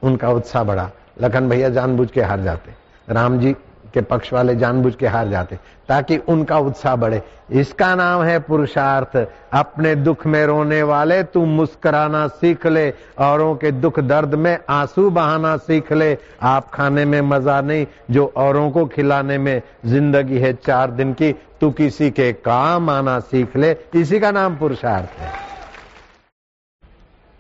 [0.02, 0.90] उनका उत्साह बढ़ा।
[1.22, 2.72] लखन भैया जानबूझ के हार जाते।
[3.08, 3.56] राम जी
[3.94, 5.56] के पक्ष वाले जानबूझ के हार जाते,
[5.90, 9.16] ताकि उनका उत्साह बढ़े। इसका नाम है पुरुषार्थ।
[9.54, 15.10] अपने दुख में रोने वाले तू मुस्कुराना सीख ले, औरों के दुख दर्द में आँसू
[15.10, 20.54] बहाना सीख ले। आप खाने में मज़ा नहीं, जो औरों को खिलाने में ज़िंदगी है
[20.56, 25.51] चार दिन की, तू किसी के काम आना सीख ले। इसी का नाम पुरुषार्थ है।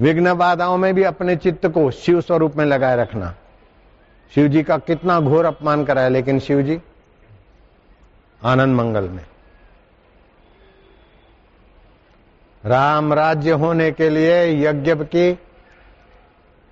[0.01, 3.33] विघ्न बाधाओं में भी अपने चित्त को शिव स्वरूप में लगाए रखना।
[4.35, 6.79] शिव जी का कितना घोर अपमान कराया लेकिन शिव जी
[8.41, 9.25] आनंद मंगल में।
[12.65, 15.39] राम राज्य होने के लिए यज्ञ की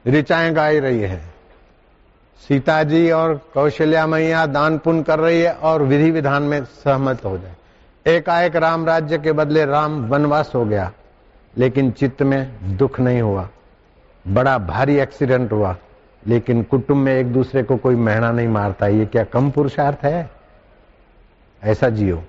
[0.08, 1.22] ऋचाएँ गाई रही है।
[2.48, 7.26] सीता जी और कौशल्या मैया दान पुण्य कर रही है और विधि विधान में सहमत
[7.26, 7.56] हो जाए।
[8.06, 10.92] एकाएक राम राज्य के बदले राम वनवास हो गया।
[11.58, 13.50] लेकिन चित्त में दुख नहीं हुआ।
[14.28, 15.78] बड़ा भारी एक्सीडेंट हुआ।
[16.28, 20.30] लेकिन कुटुंब में एक दूसरे को कोई महना नहीं मारता। ये क्या कम पुरुषार्थ है?
[21.64, 22.24] ऐसा जियो।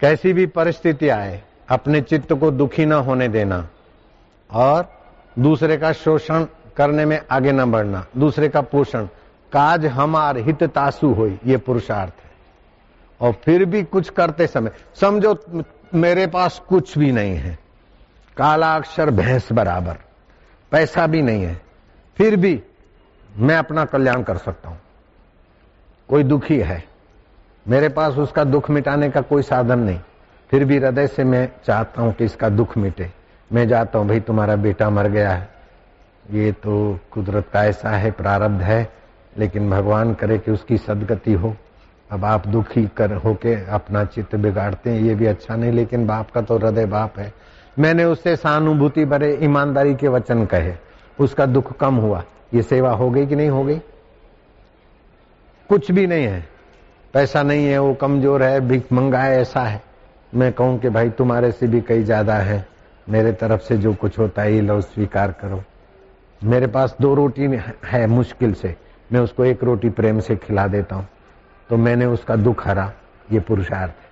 [0.00, 3.68] कैसी भी परिस्थिति आए, अपने चित्त को दुखी न होने देना
[4.50, 5.02] और
[5.38, 9.06] दूसरे का शोषण करने में आगे न बढ़ना, दूसरे का पोषण।
[9.52, 12.27] काज हमार हित तासु हो ये पुरुषार्थ है।
[13.20, 17.58] और फिर भी कुछ करते समय, समझो मेरे पास कुछ भी नहीं है।
[18.36, 19.96] काला अक्षर भैंस बराबर,
[20.72, 21.60] पैसा भी नहीं है।
[22.16, 22.62] फिर भी
[23.36, 24.78] मैं अपना कल्याण कर सकता हूँ।
[26.08, 26.84] कोई दुखी है?
[27.68, 30.00] मेरे पास उसका दुख मिटाने का कोई साधन नहीं।
[30.50, 33.10] फिर भी हृदय से मैं चाहता हूँ कि इसका दुख मिटे।
[33.52, 35.48] मैं जाता हूँ, भाई, तुम्हारा बेटा मर गया है।
[36.30, 38.92] ये तो कुदरत का ऐसा है, प्रारब्ध है,
[39.38, 41.56] लेकिन भगवान करे कि उसकी सदगति हो।
[42.10, 46.30] अब आप दुखी कर होके अपना चित्त बिगाड़ते हैं, ये भी अच्छा नहीं, लेकिन बाप
[46.30, 47.32] का तो हृदय बाप है।
[47.78, 50.74] मैंने उससे सहानुभूति भरे, ईमानदारी के वचन कहे।
[51.20, 53.78] उसका दुख कम हुआ। ये सेवा हो गई कि नहीं हो गई?
[55.68, 56.48] कुछ भी नहीं है।
[57.12, 59.82] पैसा नहीं है, वो कमज़ोर है, भिख मंगाए, ऐसा है।
[60.34, 62.68] मैं कहूँ कि भाई, तुम्हारे से भी कई ज़्यादा है।
[63.08, 65.62] मेरे तरफ़ से जो कुछ होता है, ये लो, स्वीकार करो।
[66.44, 68.76] मेरे पास दो रोटी है मुश्किल से।
[69.12, 71.08] मैं उसको एक रोटी प्रेम से खिला देता हूँ।
[71.70, 72.92] तो मैंने उसका दुख हरा।
[73.32, 74.08] ये पुरुषार्थ है।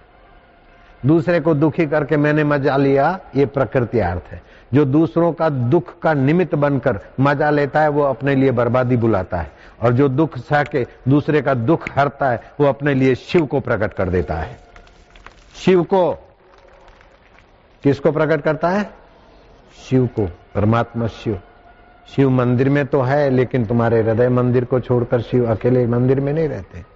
[1.07, 4.42] दूसरे को दुखी करके मैंने मज़ा लिया, ये प्रकृति अर्थ है।
[4.75, 9.37] जो दूसरों का दुख का निमित्त बनकर मज़ा लेता है, वो अपने लिए बर्बादी बुलाता
[9.37, 13.47] है। और जो दुख सह के दूसरे का दुख हरता है, वो अपने लिए शिव
[13.47, 14.59] को प्रकट कर देता है।
[15.55, 16.12] शिव को
[17.83, 18.90] किसको प्रकट करता है?
[19.88, 21.40] शिव को। परमात्मा शिव।
[22.07, 26.33] शिव मंदिर में तो है, लेकिन तुम्हारे हृदय मंदिर को छोड़कर शिव अकेले मंदिर में
[26.33, 26.96] नहीं रहते।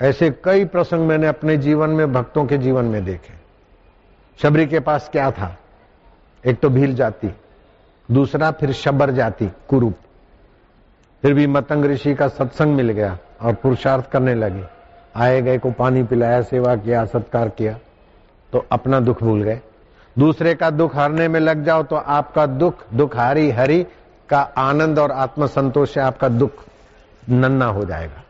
[0.00, 3.32] ऐसे कई प्रसंग मैंने अपने जीवन में, भक्तों के जीवन में देखे।
[4.38, 5.56] शबरी के पास क्या था?
[6.44, 7.30] एक तो भील जाति,
[8.08, 9.94] दूसरा फिर शबर जाति, कुरूप।
[11.22, 14.64] फिर भी मतंग ऋषि का सत्संग मिल गया और पुरुषार्थ करने लगे।
[15.16, 17.76] आए गए को पानी पिलाया, सेवा किया, सत्कार किया
[18.52, 19.60] तो अपना दुख भूल गए।
[20.16, 23.82] दूसरे का दुख हरने में लग जाओ तो आपका दुख दुख हारी हरी
[24.28, 26.64] का आनंद और आत्मसंतोष से आपका दुख
[27.30, 28.22] नन्ना हो जाएगा।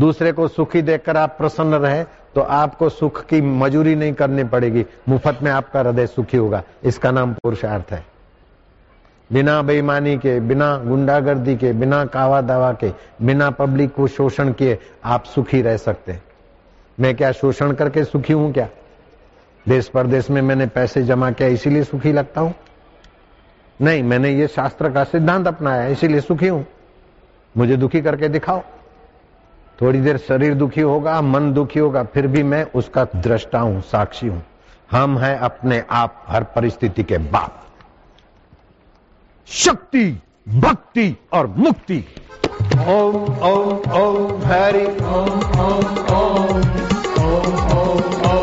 [0.00, 2.04] दूसरे को सुखी देखकर आप प्रसन्न रहे
[2.34, 7.10] तो आपको सुख की मजूरी नहीं करनी पड़ेगी। मुफ़्त में आपका हृदय सुखी होगा। इसका
[7.10, 8.06] नाम पुरुषार्थ है।
[9.32, 12.90] बिना बेईमानी के, बिना गुंडागर्दी के, बिना कावा दावा के,
[13.22, 16.22] बिना पब्लिक को शोषण किए आप सुखी रह सकते हैं।
[17.00, 18.68] मैं क्या शोषण करके सुखी हूँ क्या?
[19.68, 22.54] देश परदेश में मैंने पैसे जमा किया, इसीलिए सुखी लगता हूँ?
[23.80, 26.66] नहीं, मैंने ये शास्त्र का सिद्धांत अपनाया, इसीलिए सुखी हूँ।
[27.56, 28.62] मुझे दुखी करके दिखाओ।
[29.78, 34.26] थोड़ी देर शरीर दुखी होगा मन दुखी होगा फिर भी मैं उसका दृष्टा हूँ साक्षी
[34.26, 34.42] हूँ।
[34.90, 37.62] हम हैं अपने आप हर परिस्थिति के बाप।
[39.48, 40.04] शक्ति
[40.48, 41.98] भक्ति और मुक्ति।
[42.88, 45.84] ओम ओम ओम हरि। ओम ओम
[46.14, 46.64] ओम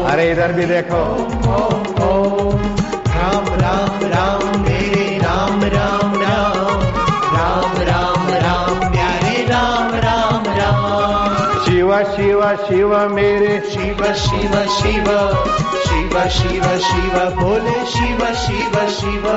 [0.05, 1.01] अरे इधर भी देखो।
[1.53, 2.57] ओम ओम
[3.07, 4.72] राम राम राम राम।
[12.43, 15.05] शिव मेरे। शिव शिव शिव।
[15.85, 19.27] शिव शिव शिव बोले शिव शिव शिव।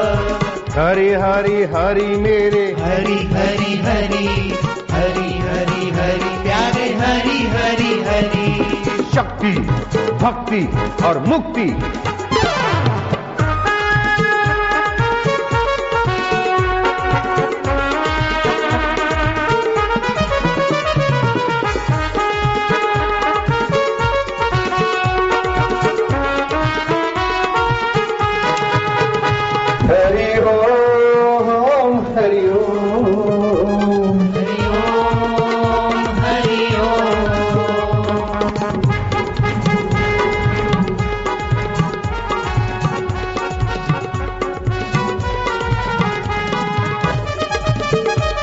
[0.79, 4.27] हरि हरि हरि मेरे। हरि हरि हरि।
[4.90, 8.66] हरि हरि हरि। प्यारे हरि हरि हरि।
[9.14, 9.53] शक्ति
[10.25, 10.69] भक्ति
[11.05, 11.77] और मुक्ति।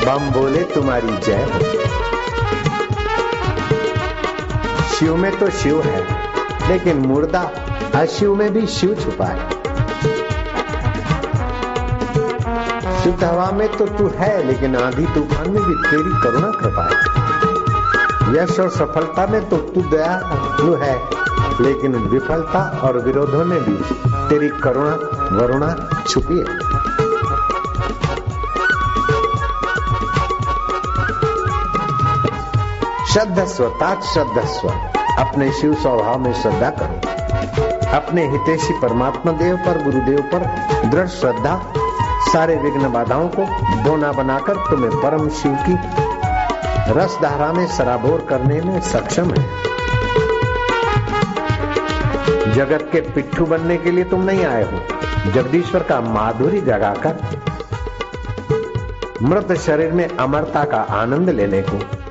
[0.06, 1.58] बम बोले तुम्हारी जय। हो
[4.94, 6.00] शिव में तो शिव है,
[6.68, 7.40] लेकिन मुर्दा
[7.94, 9.48] अशिव में भी शिव छुपा है।
[13.02, 16.96] शुद्ध हवा में तो तू है, लेकिन आंधी तूफ़ान में भी तेरी करुणा कृपा है।
[18.36, 20.94] यश और सफलता में तो तू दयालु है,
[21.60, 23.76] लेकिन विफलता और विरोधों में भी
[24.28, 24.94] तेरी करुणा,
[25.36, 25.74] वरुणा
[26.08, 26.93] छुपी है।
[33.14, 34.68] श्रद्धस्व, तात श्रद्धस्व।
[35.18, 36.94] अपने शिव स्वभाव में श्रद्धा करो।
[37.96, 40.38] अपने हितेशी परमात्मा देव पर, गुरुदेव पर
[40.88, 41.72] दृढ़ श्रद्धा,
[42.32, 43.42] सारे विघ्न बाधाओं को
[43.82, 45.78] दोना बनाकर तुम्हें परम शिव की
[46.92, 49.48] रस धारा में सराबोर करने में सक्षम है।
[52.52, 54.80] जगत के पिट्ठू बनने के लिए तुम नहीं आए हो।
[55.30, 57.42] जगदीश्वर का माधुरी जगाकर
[59.22, 62.03] मृत शरीर में अमरता का आनंद लेने को।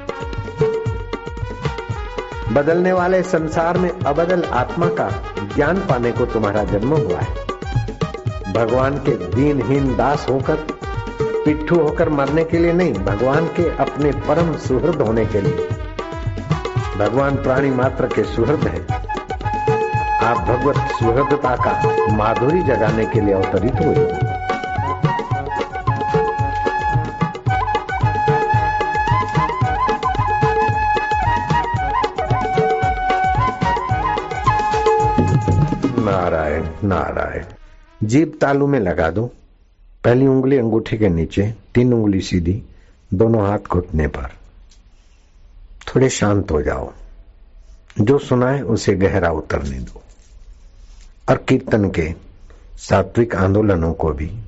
[2.54, 5.24] बदलने वाले संसार में अबदल आत्मा का
[5.56, 7.36] ज्ञान पाने को तुम्हारा जन्म हुआ है।
[8.54, 10.56] भगवान के दीनहीन दास होकर,
[11.46, 15.70] पिट्ठू होकर मरने के लिए नहीं, भगवान के अपने परम सुहृद होने के लिए।
[16.98, 19.04] भगवान प्राणी मात्र के सुहृद है।
[20.28, 24.23] आप भगवत सुहृदता का माधुरी जगाने के लिए अवतरित हुए हो।
[38.04, 39.26] जीप तालू में लगा दो।
[40.04, 42.64] पहली उंगली अंगूठे के नीचे, तीन उंगली सीधी,
[43.14, 44.30] दोनों हाथ घुटने पर।
[45.88, 46.94] थोड़े शांत हो जाओ।
[48.02, 50.04] जो सुनाए उसे गहरा उतरने दो।
[51.30, 52.14] और कीर्तन के
[52.78, 54.42] सात्विक आंदोलनों को भी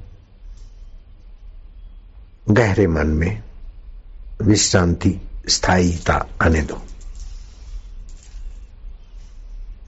[2.50, 3.44] गहरे मन में
[4.42, 6.82] विश्रांति, स्थायीता आने दो।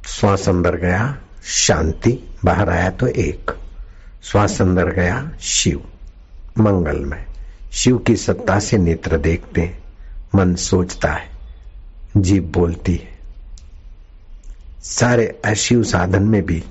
[0.08, 1.18] श्वास अंदर गया।
[1.50, 3.52] शांति, बाहर आया तो एक।
[4.24, 5.84] श्वास अंदर गया शिव।
[6.60, 7.26] मंगल में
[7.72, 9.84] शिव की सत्ता से नेत्र देखते हैं।
[10.36, 11.30] मन सोचता है।
[12.18, 13.20] जीव बोलती है।
[14.84, 16.64] सारे अशिव साधन में भी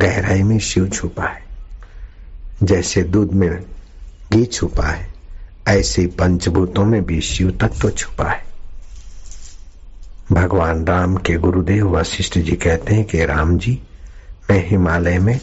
[0.00, 1.44] गहराई में शिव छुपा है।
[2.62, 3.64] जैसे दूध में
[4.32, 5.14] घी छुपा है,
[5.68, 8.44] ऐसे पंचभूतों में भी शिव तत्व तो छुपा है।
[10.32, 13.82] भगवान राम के गुरुदेव वशिष्ठ जी कहते हैं कि राम जी
[14.50, 15.40] मैं हिमालय में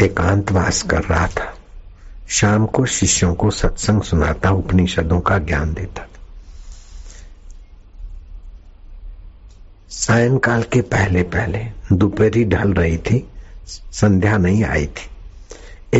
[0.00, 1.54] एकांतवास कर रहा था।
[2.28, 6.04] शाम को शिष्यों को सत्संग सुनाता, उपनिषदों का ज्ञान देता
[9.90, 13.28] सायंकाल के पहले पहले दोपहरी ढल रही थी,
[13.92, 15.10] संध्या नहीं आई थी।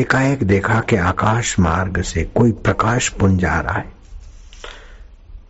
[0.00, 3.92] एकाएक देखा कि आकाश मार्ग से कोई प्रकाश पुंज आ रहा है।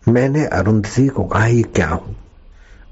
[0.07, 2.15] मैंने अरुंधति को कहा, ये क्या हो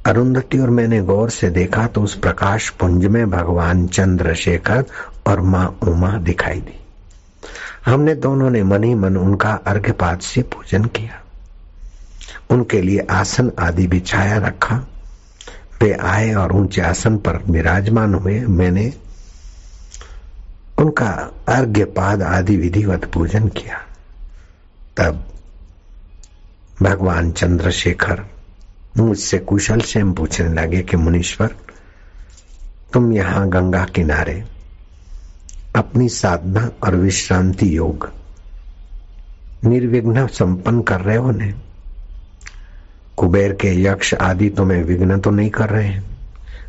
[0.08, 4.86] अरुंधति और मैंने गौर से देखा तो उस प्रकाश पुंज में भगवान चंद्रशेखर
[5.28, 6.80] और माँ उमा दिखाई दी।
[7.86, 11.22] हमने दोनों ने मन ही मन उनका अर्घ्यपात से पूजन किया।
[12.50, 14.76] उनके लिए आसन आदि बिछाया रखा।
[15.82, 18.93] वे आए और ऊँचे आसन पर विराजमान हुए। मैंने
[20.80, 21.10] उनका
[21.50, 23.82] अर्घ्यपाद आदि विधिवत पूजन किया।
[24.98, 25.24] तब
[26.82, 28.26] भगवान चंद्रशेखर
[29.00, 31.56] मुझसे कुशल से हम पूछने लगे कि मुनीश्वर,
[32.94, 34.44] तुम यहाँ गंगा किनारे
[35.76, 38.10] अपनी साधना और विश्रांति योग
[39.66, 41.54] निर्विघ्न संपन्न कर रहे हो ने
[43.18, 46.18] कुबेर के यक्ष आदि तुम्हें विघ्न तो नहीं कर रहे हैं।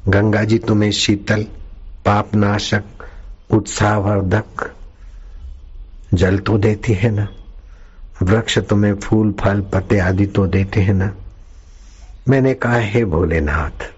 [0.08, 1.42] गंगा जी तुम्हें शीतल,
[2.04, 2.84] पापनाशक,
[3.50, 4.74] उत्साहवर्धक
[6.14, 7.28] जल तो देती है ना?
[8.22, 11.14] वृक्ष तुम्हें फूल, फल, पत्ते आदि तो देते हैं ना?
[12.28, 13.90] मैंने कहा, हे भोलेनाथ,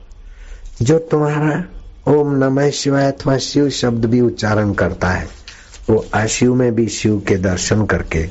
[0.82, 1.64] जो तुम्हारा
[2.08, 5.28] ओम नमः शिवाय अथवा शिव शब्द भी उच्चारण करता है,
[5.90, 8.28] वो अशिव में भी शिव के दर्शन करके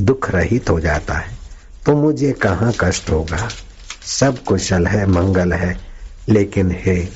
[0.00, 1.36] दुख रहित हो जाता है।
[1.86, 3.48] तो मुझे कहाँ कष्ट होगा?
[4.02, 5.76] सब कुशल है, मंगल है,
[6.28, 7.08] लेकिन हे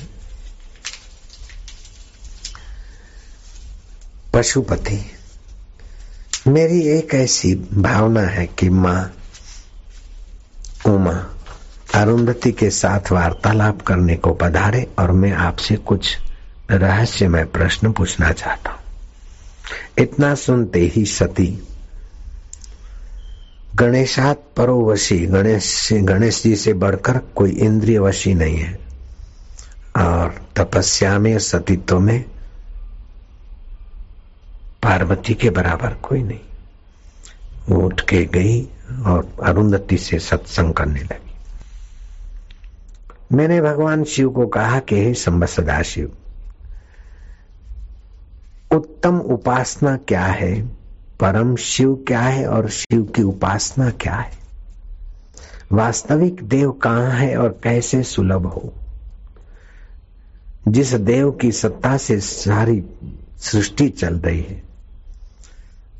[4.33, 4.99] पशुपति,
[6.47, 9.13] मेरी एक ऐसी भावना है कि माँ,
[10.85, 11.33] उमा
[11.95, 16.17] अरुंधति के साथ वार्तालाप करने को पधारे और मैं आपसे कुछ
[16.71, 18.79] रहस्यमय प्रश्न पूछना चाहता हूँ।
[19.97, 21.67] इतना सुनते ही सती,
[23.75, 28.79] गणेशात परोवशी, गणेश गणेश जी से बढ़कर कोई इंद्रिय वशी नहीं है।
[29.97, 32.25] और तपस्या में सतीत्व में
[34.83, 38.61] पार्वती के बराबर कोई नहीं। उठ के गई
[39.05, 41.26] और अरुंधति से सत्संग करने लगी।
[43.33, 46.11] मैंने भगवान शिव को कहा कि हे संबत सदा शिव
[48.71, 50.61] उत्तम उपासना क्या है?
[51.19, 54.31] परम शिव क्या है और शिव की उपासना क्या है?
[55.71, 58.73] वास्तविक देव कहाँ है और कैसे सुलभ हो?
[60.67, 62.83] जिस देव की सत्ता से सारी
[63.37, 64.63] सृष्टि चल रही है,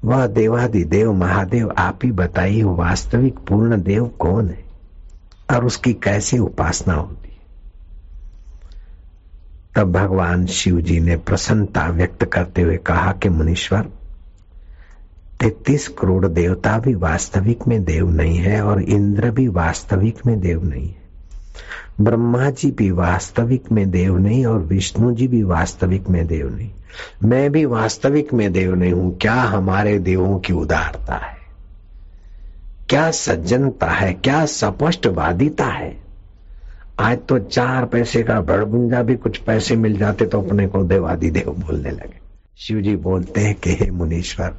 [0.05, 4.66] वह देवादि देव महादेव आप ही बताइए, वास्तविक पूर्ण देव कौन है?
[5.53, 7.39] और उसकी कैसे उपासना होती।
[9.75, 13.81] तब भगवान शिव जी ने प्रसन्नता व्यक्त करते हुए कहा कि मुनीश्वर,
[15.39, 20.63] तैतीस करोड़ देवता भी वास्तविक में देव नहीं है और इंद्र भी वास्तविक में देव
[20.63, 21.07] नहीं है।
[22.01, 26.71] ब्रह्मा जी भी वास्तविक में देव नहीं और विष्णु जी भी वास्तविक में देव नहीं।
[27.23, 31.36] मैं भी वास्तविक में देव नहीं हूँ। क्या हमारे देवों की उदारता है?
[32.89, 35.97] क्या सज्जनता है, क्या सपष्टवादिता है?
[36.99, 41.29] आज तो चार पैसे का भड़बुंजा भी कुछ पैसे मिल जाते तो अपने को देवादी
[41.31, 42.19] देव बोलने लगे।
[42.57, 44.55] शिव जी बोलते हैं कि हे मुनीश्वर,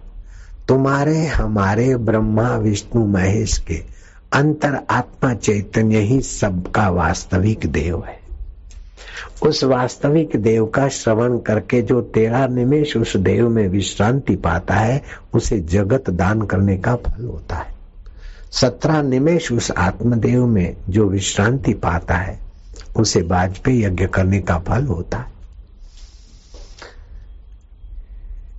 [0.69, 3.83] तुम्हारे, हमारे ब्रह्मा, विष्णु, महेश के
[4.33, 8.21] अंतर आत्मा चैतन्य ही सबका वास्तविक देव है।
[9.43, 15.03] उस वास्तविक देव का श्रवण करके जो तेरा निमेश उस देव में विश्रांति पाता है,
[15.35, 17.78] उसे जगत दान करने का फल होता है।
[18.53, 22.39] सत्रह निमेश उस आत्मदेव में जो विश्रांति पाता है,
[22.97, 25.39] उसे वाजपेयी यज्ञ करने का फल होता है।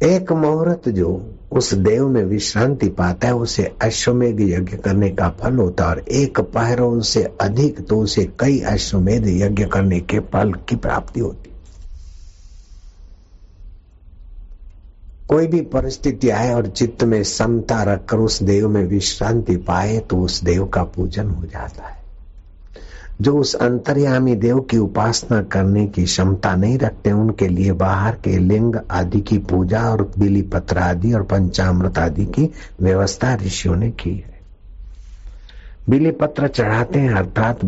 [0.04, 5.56] एक मुहूर्त जो उस देव में विश्रांति पाता है, उसे अश्वमेध यज्ञ करने का फल
[5.56, 10.54] होता है, और एक पहरों से अधिक तो उसे कई अश्वमेध यज्ञ करने के फल
[10.54, 11.50] की प्राप्ति होती
[15.30, 20.18] कोई भी परिस्थिति आए और चित्त में समता रखकर उस देव में विश्रांति पाए तो
[20.18, 21.98] उस देव का पूजन हो जाता है।
[23.22, 28.38] जो उस अंतर्यामी देव की उपासना करने की क्षमता नहीं रखते, उनके लिए बाहर के
[28.38, 32.50] लिंग आदि की पूजा और बिली पत्र आदि और पंचामृत आदि की
[32.82, 34.40] व्यवस्था ऋषियों ने की है।
[35.90, 37.66] बिली पत्र चढ़ाते हैं, अर्थात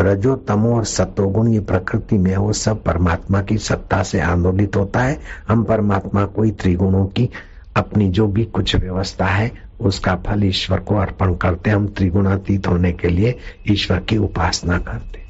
[0.00, 5.00] रजो, तमो और सत्वगुण ये प्रकृति में वो सब परमात्मा की सत्ता से आंदोलित होता
[5.00, 7.30] है। हम परमात्मा कोई त्रिगुणों की
[7.76, 12.92] अपनी जो भी कुछ व्यवस्था है, उसका फल ईश्वर को अर्पण करते हम त्रिगुणातीत होने
[12.92, 13.38] के लिए
[13.70, 15.22] ईश्वर की उपासना करते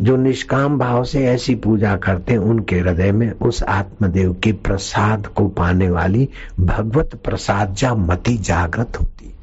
[0.00, 5.48] जो निष्काम भाव से ऐसी पूजा करते उनके हृदय में उस आत्मदेव के प्रसाद को
[5.48, 6.28] पाने वाली
[6.60, 9.34] भगवत प्रसाद जा मति जागृत होती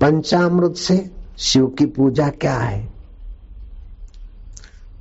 [0.00, 2.95] पंचामृत से शिव की पूजा क्या है?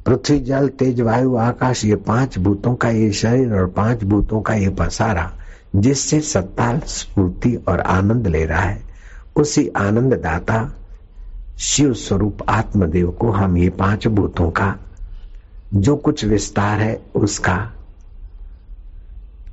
[0.06, 4.54] पृथ्वी जल, तेज वायु, आकाश, ये पाँच भूतों का ये शरीर और पाँच भूतों का
[4.54, 5.32] ये पसारा,
[5.76, 8.84] जिससे सत्ता, स्फूर्ति और आनंद ले रहा है।
[9.36, 10.74] उसी आनंद दाता
[11.58, 14.76] शिव स्वरूप आत्मदेव को हम ये पाँच भूतों का,
[15.74, 17.72] जो कुछ विस्तार है, उसका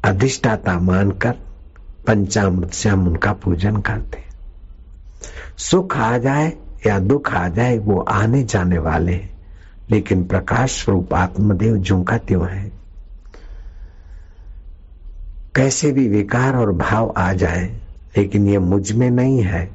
[0.05, 1.35] अधिष्ठाता मानकर,
[2.07, 4.23] पंचामृत से हम उनका पूजन करते
[5.59, 6.53] सुख आ जाए
[6.87, 9.32] या दुख आ जाए, वो आने जाने वाले हैं।
[9.91, 12.73] लेकिन प्रकाश स्वरूप आत्मदेव झुमका त्यों है।
[15.55, 17.81] कैसे भी विकार और भाव आ जाए,
[18.17, 19.71] लेकिन ये मुझमें नहीं है।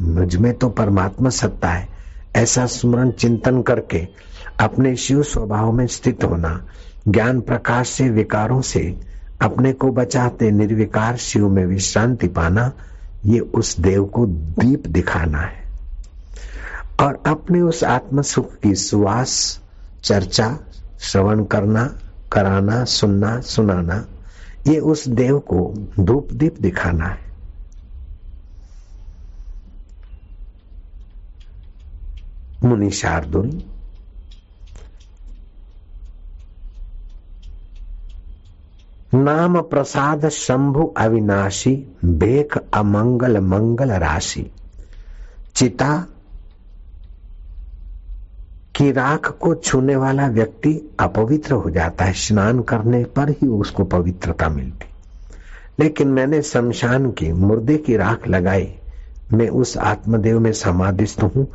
[0.00, 1.88] मुझमें तो परमात्मा सत्ता है।
[2.36, 4.08] ऐसा स्मरण चिंतन करके
[4.60, 6.66] अपने शिव स्वभाव में स्थित होना,
[7.08, 9.00] ज्ञान प्रकाश से, विकारों से,
[9.40, 12.72] अपने को बचाते निर्विकार शिव में विश्रांति पाना,
[13.24, 15.65] ये उस देव को दीप दिखाना है।
[17.00, 19.60] और अपने उस आत्म सुख की सुवास,
[20.04, 20.58] चर्चा,
[21.00, 21.84] श्रवण करना,
[22.32, 24.06] कराना, सुनना, सुनाना,
[24.66, 27.24] ये उस देव को धूप दीप दिखाना है।
[32.64, 33.62] मुनि शार्दुल,
[39.14, 44.50] नाम प्रसाद शंभु अविनाशी बेख अमंगल मंगल राशि,
[45.54, 46.06] चिता
[48.76, 53.84] की राख को छूने वाला व्यक्ति अपवित्र हो जाता है। स्नान करने पर ही उसको
[53.84, 54.86] पवित्रता मिलती।
[55.80, 58.74] लेकिन मैंने शमशान की मुर्दे की राख लगाई।
[59.32, 61.46] मैं उस आत्मदेव में समाधिस्थ हूँ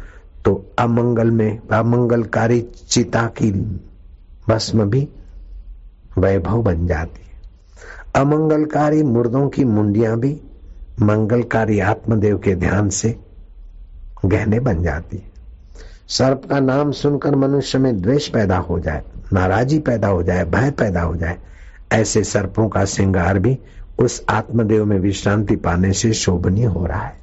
[0.46, 3.52] तो अमंगल में, अमंगलकारी चिता की
[4.50, 5.10] भस्म भी
[6.18, 7.42] वैभव बन जाती है।
[8.16, 10.42] अमंगलकारी मुर्दों की मुंडियाँ भी
[11.02, 13.16] मंगलकारी आत्मदेव के ध्यान से
[14.26, 15.31] गहने बन जाती है।
[16.12, 19.04] सर्प का नाम सुनकर मनुष्य में द्वेष पैदा हो जाए,
[19.34, 21.38] नाराजी पैदा हो जाए, भय पैदा हो जाए,
[21.92, 23.58] ऐसे सर्पों का श्रृंगार भी
[24.00, 27.22] उस आत्मदेव में विश्रांति पाने से शोभनीय हो रहा है।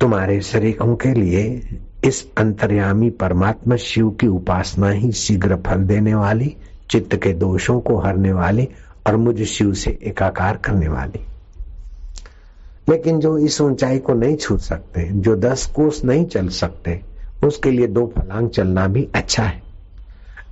[0.00, 1.68] तुम्हारे शरीरों के लिए
[2.04, 6.56] इस अंतर्यामी परमात्मा शिव की उपासना ही शीघ्र फल देने वाली,
[6.90, 8.68] चित्त के दोषों को हरने वाली
[9.06, 11.26] और मुझ शिव से एकाकार करने वाली।
[12.88, 17.00] लेकिन जो इस ऊंचाई को नहीं छू सकते, जो दस कोस नहीं चल सकते,
[17.44, 19.62] उसके लिए दो फलांग चलना भी अच्छा है।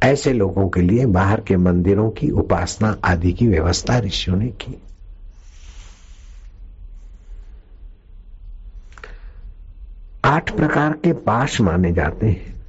[0.03, 4.83] ऐसे लोगों के लिए बाहर के मंदिरों की उपासना आदि की व्यवस्था ऋषियों ने की।
[10.25, 12.63] आठ प्रकार के पाश माने जाते हैं।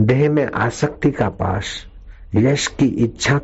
[0.00, 1.86] देह में आसक्ति का पाश,
[2.34, 3.40] यश की इच्छा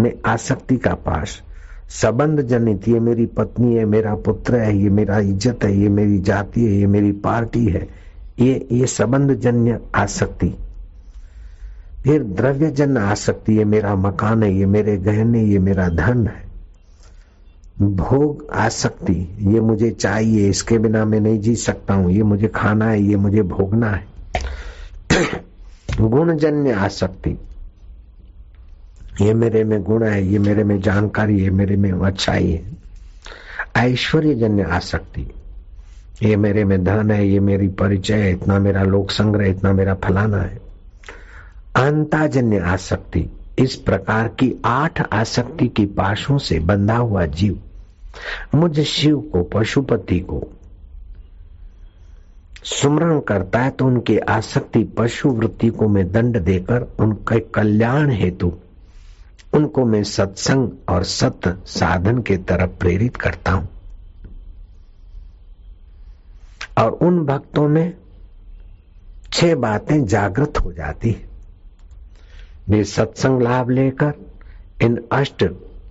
[0.00, 1.42] में आसक्ति का पाश
[1.90, 6.18] संबंध जनित ये मेरी पत्नी है, मेरा पुत्र है, ये मेरा इज़्ज़त है, ये मेरी
[6.18, 7.88] जाति है, ये मेरी पार्टी है,
[8.40, 10.54] ये ये संबंध जन्य आसक्ति
[12.04, 16.50] फिर द्रव्य जन्य आसक्ति ये मेरा मकान है, ये मेरे गहने, ये मेरा धन है।
[17.82, 22.90] भोग आसक्ति ये मुझे चाहिए, इसके बिना मैं नहीं जी सकता हूँ, ये मुझे खाना
[22.90, 24.08] है, ये मुझे भोगना है।
[26.00, 27.38] गुणजन्य आसक्ति
[29.20, 32.80] ये मेरे में गुण है, ये मेरे में जानकारी है, मेरे में अच्छाई है।
[33.76, 35.30] ऐश्वर्य जन्य आसक्ति।
[36.22, 39.94] ये मेरे में धन है, ये मेरी परिचय है, इतना मेरा लोक संग्रह, इतना मेरा
[39.94, 40.60] फलाना है।
[41.76, 43.26] अंताजन्य आसक्ति।
[43.58, 47.60] इस प्रकार की आठ आसक्ति की पाशों से बंधा हुआ जीव।
[48.54, 50.48] मुझ शिव को, पशुपति को
[52.64, 58.52] सुमरण करता है तो उनकी आसक्ति पशु वृत्ति को मैं दंड देकर उनके कल्याण हेतु
[59.52, 63.68] उनको मैं सत्संग और सत्य साधन के तरफ़ प्रेरित करता हूँ।
[66.78, 67.92] और उन भक्तों में
[69.32, 71.16] छह बातें जागृत हो जाती
[72.68, 74.12] वे सत्संग लाभ लेकर
[74.82, 75.44] इन अष्ट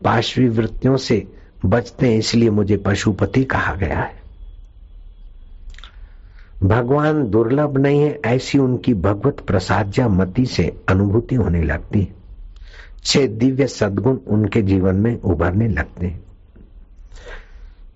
[0.04, 1.28] पार्श्वी वृत्तियों से
[1.66, 4.18] बचते हैं, इसलिए मुझे पशुपति कहा गया है।
[6.64, 12.19] भगवान दुर्लभ नहीं है, ऐसी उनकी भगवत प्रसाद्या मति से अनुभूति होने लगती है।
[13.04, 16.24] छह दिव्य सद्गुण उनके जीवन में उभरने लगते हैं।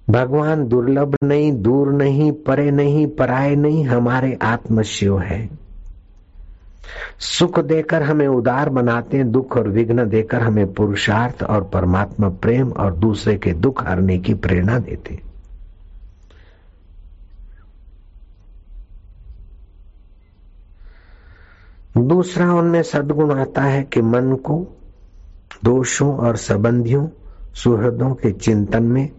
[0.09, 5.49] भगवान दुर्लभ नहीं, दूर नहीं, परे नहीं, पराए नहीं, हमारे आत्म शिव है।
[7.19, 12.71] सुख देकर हमें उदार बनाते हैं, दुख और विघ्न देकर हमें पुरुषार्थ और परमात्मा प्रेम
[12.71, 15.33] और दूसरे के दुख हरने की प्रेरणा देते
[21.97, 24.77] दूसरा उनमें सदगुण आता है कि मन को
[25.63, 27.07] दोषों और संबंधियों,
[27.53, 29.09] सुहृदों के चिंतन में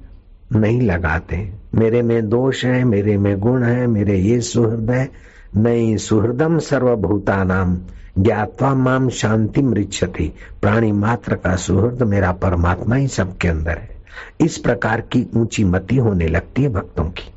[0.53, 5.11] नहीं लगाते। मेरे में दोष है, मेरे में गुण है, मेरे ये सुहृद है
[5.57, 7.79] नहीं सुहृदम सर्वभूता नाम
[8.19, 10.33] ज्ञातवा माम शांति मृक्षति
[10.63, 13.97] प्राणी मात्र का सुहृद मेरा परमात्मा ही सबके अंदर है।
[14.41, 17.33] इस प्रकार की ऊँची मति होने लगती है भक्तों की।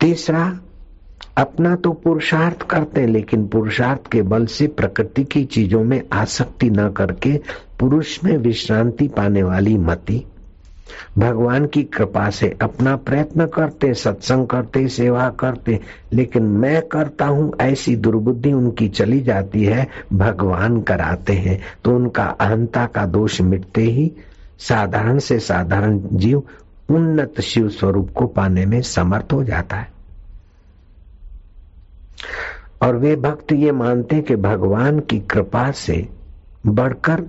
[0.00, 0.60] तीसरा
[1.36, 6.70] अपना तो पुरुषार्थ करते हैं, लेकिन पुरुषार्थ के बल से प्रकृति की चीज़ों में आसक्ति
[6.70, 7.40] न करके
[7.80, 10.24] पुरुष में विश्रांति पाने वाली मति।
[11.18, 15.80] भगवान की कृपा से अपना प्रयत्न करते, सत्संग करते, सेवा करते,
[16.12, 22.24] लेकिन मैं करता हूँ, ऐसी दुर्बुद्धि उनकी चली जाती है, भगवान कराते हैं। तो उनका
[22.24, 24.12] अहंता का दोष मिटते ही
[24.58, 26.42] साधारण से साधारण जीव
[26.90, 29.99] उन्नत शिव स्वरूप को पाने में समर्थ हो जाता है।
[32.82, 36.08] और वे भक्त ये मानते कि भगवान की कृपा से
[36.66, 37.22] बढ़कर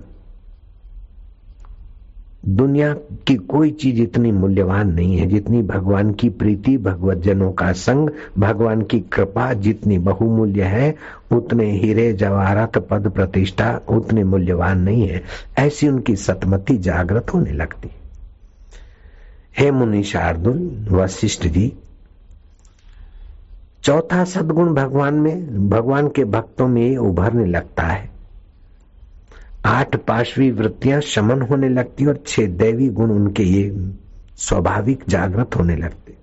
[2.48, 2.94] दुनिया
[3.26, 8.10] की कोई चीज़ इतनी मूल्यवान नहीं है जितनी भगवान की प्रीति भगवत जनों का संग,
[8.38, 10.94] भगवान की कृपा जितनी बहुमूल्य है,
[11.32, 15.22] उतने हीरे, जवाहरत, पद प्रतिष्ठा उतने मूल्यवान नहीं है।
[15.58, 17.90] ऐसी उनकी सतमति जागृत होने लगती
[19.58, 21.72] हे। मुनि शार्दुल वशिष्ठ जी
[23.82, 28.10] चौथा सदगुण भगवान में, भगवान के भक्तों में उभरने लगता है।
[29.64, 33.92] आठ पाशवी वृत्तियाँ शमन होने लगती और छह दैवी गुण उनके ये
[34.36, 36.14] स्वाभाविक जागृत होने लगते।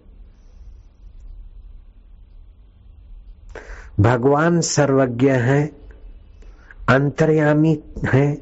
[4.00, 5.72] भगवान सर्वज्ञ है,
[6.90, 7.84] अंतर्यामी
[8.14, 8.42] है,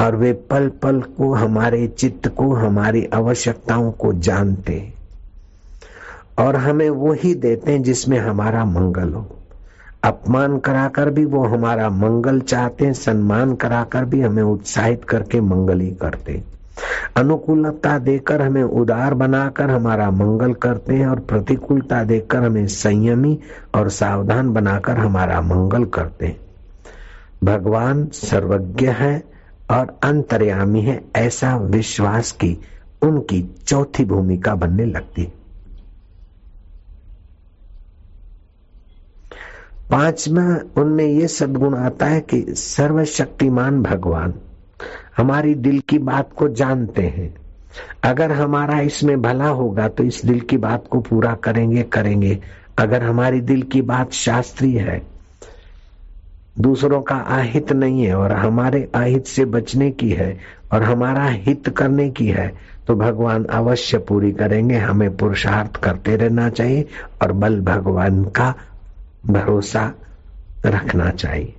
[0.00, 4.95] और वे पल पल को हमारे चित्त को, हमारी आवश्यकताओं को जानते
[6.38, 9.26] और हमें वो ही देते हैं जिसमें हमारा मंगल हो।
[10.04, 15.80] अपमान कराकर भी वो हमारा मंगल चाहते हैं, सम्मान कराकर भी हमें उत्साहित करके मंगल
[15.80, 16.42] ही करते
[17.16, 23.38] अनुकूलता देकर हमें उदार बनाकर हमारा मंगल करते हैं और प्रतिकूलता देकर हमें संयमी
[23.74, 26.36] और सावधान बनाकर हमारा मंगल करते हैं।
[27.44, 29.24] भगवान सर्वज्ञ है
[29.70, 32.58] और अंतर्यामी है, ऐसा विश्वास की
[33.02, 35.32] उनकी चौथी भूमिका बनने लगती
[39.90, 40.42] पांचवा,
[40.76, 44.34] उनमें ये सदगुण आता है कि सर्वशक्तिमान भगवान
[45.16, 47.34] हमारी दिल की बात को जानते हैं।
[48.04, 52.38] अगर हमारा इसमें भला होगा तो इस दिल की बात को पूरा करेंगे करेंगे।
[52.78, 55.00] अगर हमारी दिल की बात शास्त्रीय है,
[56.60, 60.36] दूसरों का अहित नहीं है और हमारे अहित से बचने की है
[60.72, 62.52] और हमारा हित करने की है
[62.86, 66.86] तो भगवान अवश्य पूरी करेंगे। हमें पुरुषार्थ करते रहना चाहिए
[67.22, 68.54] और बल भगवान का
[69.26, 69.92] भरोसा
[70.66, 71.54] रखना चाहिए।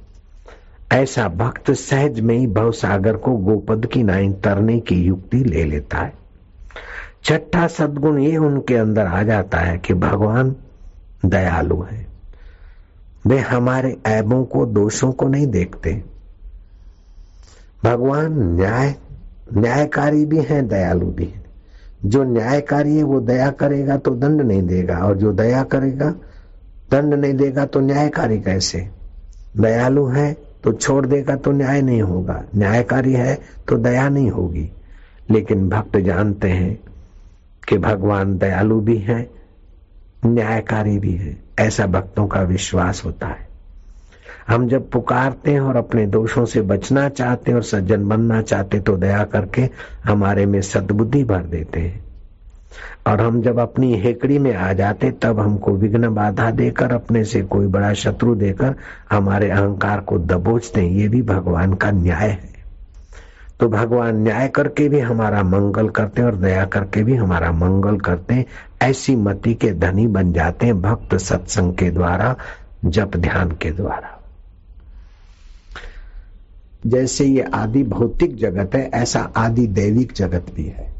[0.92, 5.64] ऐसा भक्त सहज में ही भव सागर को गोपद की नाई तरने की युक्ति ले
[5.64, 6.14] लेता है।
[7.24, 10.56] छठा सदगुण ये उनके अंदर आ जाता है कि भगवान
[11.26, 12.08] दयालु है।
[13.28, 16.04] वे हमारे ऐबों को, दोषों को नहीं देखते।
[17.84, 18.96] भगवान न्याय,
[19.54, 21.44] न्यायकारी भी है, दयालु भी है।
[22.06, 26.14] जो न्यायकारी है, वो दया करेगा तो दंड नहीं देगा, और जो दया करेगा
[26.92, 28.90] दंड नहीं देगा तो न्यायकारी कैसे?
[29.58, 34.72] दयालु है तो छोड़ देगा तो न्याय नहीं होगा। न्यायकारी है तो दया नहीं होगी।
[35.32, 36.80] लेकिन भक्त जानते हैं
[37.68, 39.30] कि भगवान दयालु भी है,
[40.26, 43.48] न्यायकारी भी है। ऐसा भक्तों का विश्वास होता है।
[44.48, 48.80] हम जब पुकारते हैं और अपने दोषों से बचना चाहते हैं और सज्जन बनना चाहते
[48.80, 49.70] तो दया करके
[50.04, 52.07] हमारे में सद्बुद्धि भर देते हैं।
[53.08, 57.42] और हम जब अपनी हेकड़ी में आ जाते, तब हमको विघ्न बाधा देकर, अपने से
[57.42, 58.76] कोई बड़ा शत्रु देकर,
[59.12, 62.58] हमारे अहंकार को दबोचते ये भी भगवान का न्याय है।
[63.60, 68.46] तो भगवान न्याय करके भी हमारा मंगल करते और दया करके भी हमारा मंगल करते
[68.82, 72.36] ऐसी मति के धनी बन जाते हैं भक्त सत्संग के द्वारा,
[72.86, 74.22] जप ध्यान के द्वारा।
[76.88, 80.97] जैसे ये आदि भौतिक जगत है, ऐसा आदि दैविक जगत भी है।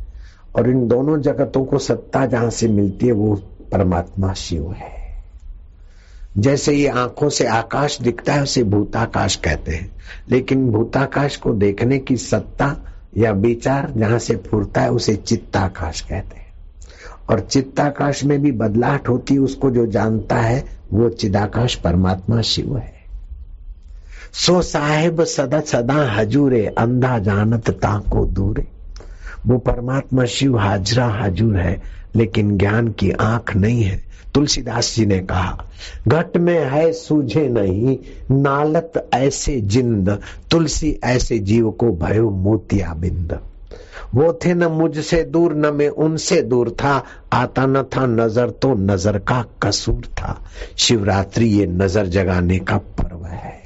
[0.58, 3.36] और इन दोनों जगतों को सत्ता जहाँ से मिलती है, वो
[3.72, 5.24] परमात्मा शिव है।
[6.38, 9.92] जैसे ये आँखों से आकाश दिखता है, उसे भूताकाश कहते हैं।
[10.32, 12.76] लेकिन भूताकाश को देखने की सत्ता
[13.18, 16.48] या विचार जहाँ से फूरता है, उसे चित्ताकाश कहते हैं।
[17.30, 22.78] और चित्ताकाश में भी बदलाहट होती है, उसको जो जानता है, वो चिदाकाश परमात्मा शिव
[22.78, 22.94] है।
[24.34, 28.77] सो साहेब सदा सदा हजूरे, अंधा जानत ताको दूरे।
[29.48, 31.82] वो परमात्मा शिव हाजरा हाजूर है,
[32.16, 35.66] लेकिन ज्ञान की आँख नहीं है। तुलसीदास जी ने कहा,
[36.08, 37.98] घट में है, सूझे नहीं,
[38.32, 40.20] नालत ऐसे जिंद,
[40.52, 43.40] तुलसी ऐसे जीव को भयो मोतिया बिंद।
[44.16, 48.74] वो थे न मुझसे दूर, न मैं उनसे दूर था, आता न था नज़र तो
[48.74, 50.44] नज़र का कसूर था।
[50.78, 53.57] शिवरात्रि ये नज़र जगाने का पर्व है।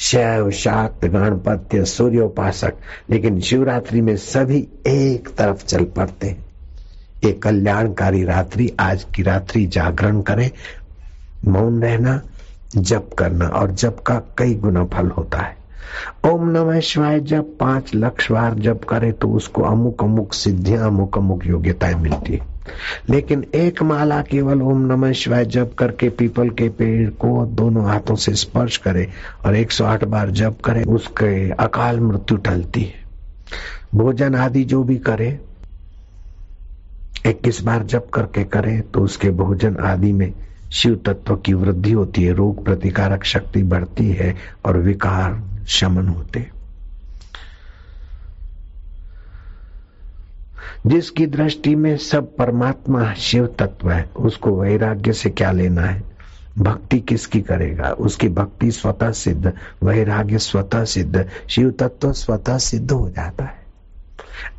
[0.00, 2.72] शैव शाक्त गणपत्य सूर्योपासक,
[3.10, 6.48] लेकिन शिवरात्रि में सभी एक तरफ़ चल पड़ते। हैं
[7.24, 10.52] ये कल्याणकारी रात्रि, आज की रात्रि जागरण करे,
[11.44, 12.22] मौन रहना,
[12.76, 15.57] जप करना, और जप का कई गुना फल होता है।
[16.26, 21.18] ओम नमः शिवाय, जब पाँच लक्ष बार जब करे तो उसको अमुक अमुक सिद्धियाँ, अमुक
[21.18, 22.58] अमुक योग्यताएँ मिलती है।
[23.10, 28.14] लेकिन एक माला केवल ओम नमः शिवाय जप करके पीपल के पेड़ को दोनों हाथों
[28.14, 29.08] से स्पर्श करे
[29.46, 33.06] और 108 बार जप करे, उसके अकाल मृत्यु टलती है।
[33.94, 35.38] भोजन आदि जो भी करे,
[37.26, 40.32] इक्कीस बार जप करके करे तो उसके भोजन आदि में
[40.72, 44.34] शिव तत्व की वृद्धि होती है, रोग प्रतिकारक शक्ति बढ़ती है
[44.64, 46.50] और विकार शमन होते।
[50.86, 56.02] जिसकी दृष्टि में सब परमात्मा शिव तत्व है, उसको वैराग्य से क्या लेना है?
[56.58, 57.90] भक्ति किसकी करेगा?
[57.90, 59.52] उसकी भक्ति स्वतः सिद्ध,
[59.82, 63.58] वैराग्य स्वतः सिद्ध, शिव तत्व स्वतः सिद्ध हो जाता है।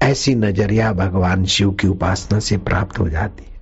[0.01, 3.59] ऐसी नज़रिया भगवान शिव की उपासना से प्राप्त हो जाती है।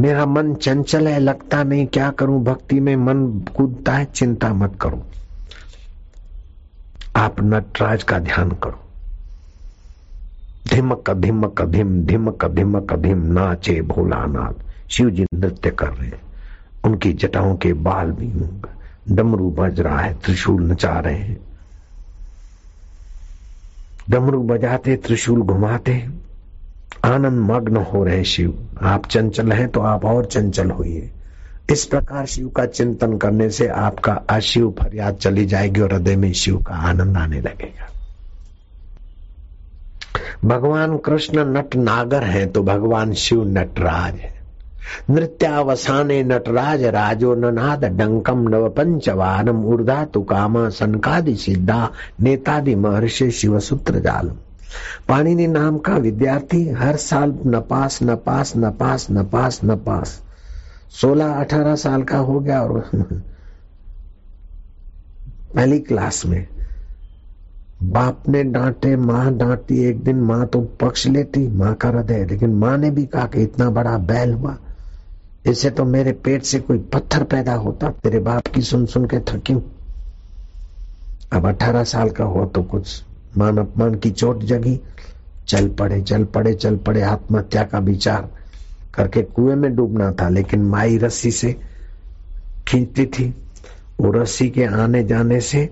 [0.00, 4.78] मेरा मन चंचल है, लगता नहीं क्या करूँ, भक्ति में मन कूदता है, चिंता मत
[4.80, 5.06] करो।
[7.16, 8.80] आप नटराज का ध्यान करो।
[10.74, 16.20] धिमक धिमक धिम, धिमक धिमक धिम, नाचे भोलानाथ शिव जी नृत्य कर रहे हैं।
[16.84, 18.32] उनकी जटाओं के बाल भी
[19.14, 21.38] डमरू बज रहा है, त्रिशूल नचा रहे हैं।
[24.10, 26.08] डमरू बजाते, त्रिशूल घुमाते
[27.04, 31.10] आनंद मग्न हो रहे शिव। आप चंचल हैं तो आप और चंचल होइए।
[31.68, 36.32] इस प्रकार शिव का चिंतन करने से आपका अशिव फरियाद चली जाएगी और हृदय में
[36.32, 37.88] शिव का आनंद आने लगेगा।
[40.44, 44.32] भगवान कृष्ण नट नागर है तो भगवान शिव नटराज है।
[45.10, 51.90] नृत्यावसाने नटराज राजो ननाद डंकम नव पंचवानम ऊर्धा तुकामा सनकादि सिद्धा
[52.20, 54.36] नेतादि महर्षि शिव सूत्र जालम।
[55.08, 60.20] पाणिनि नाम का विद्यार्थी हर साल नपास नपास नपास नपास नपास
[60.90, 62.90] सोलह अठारह साल का हो गया और
[65.54, 66.48] पहली क्लास में।
[67.82, 72.50] बाप ने डांटे, माँ डांटती, एक दिन माँ तो पक्ष लेती, माँ का हृदय। लेकिन
[72.50, 74.56] माँ ने भी कहा कि इतना बड़ा बैल हुआ।
[75.46, 79.18] इससे तो मेरे पेट से कोई पत्थर पैदा होता। तेरे बाप की सुन सुन के
[79.18, 79.54] थकी
[81.32, 83.04] अब अठारह साल का हो तो कुछ
[83.38, 84.80] मान अपमान की चोट जगी।
[85.48, 88.37] चल पड़े चल पड़े चल पड़े, आत्महत्या का विचार।
[88.98, 91.56] करके कुएँ में डूबना था, लेकिन माई रस्सी से
[92.68, 93.34] खींचती थी
[94.00, 95.70] वो रस्सी के आने जाने से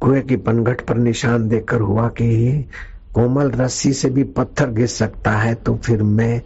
[0.00, 2.68] कुएँ की पनघट पर निशान देकर हुआ कि
[3.14, 6.42] कोमल रस्सी से भी पत्थर गिर सकता है तो फिर मैं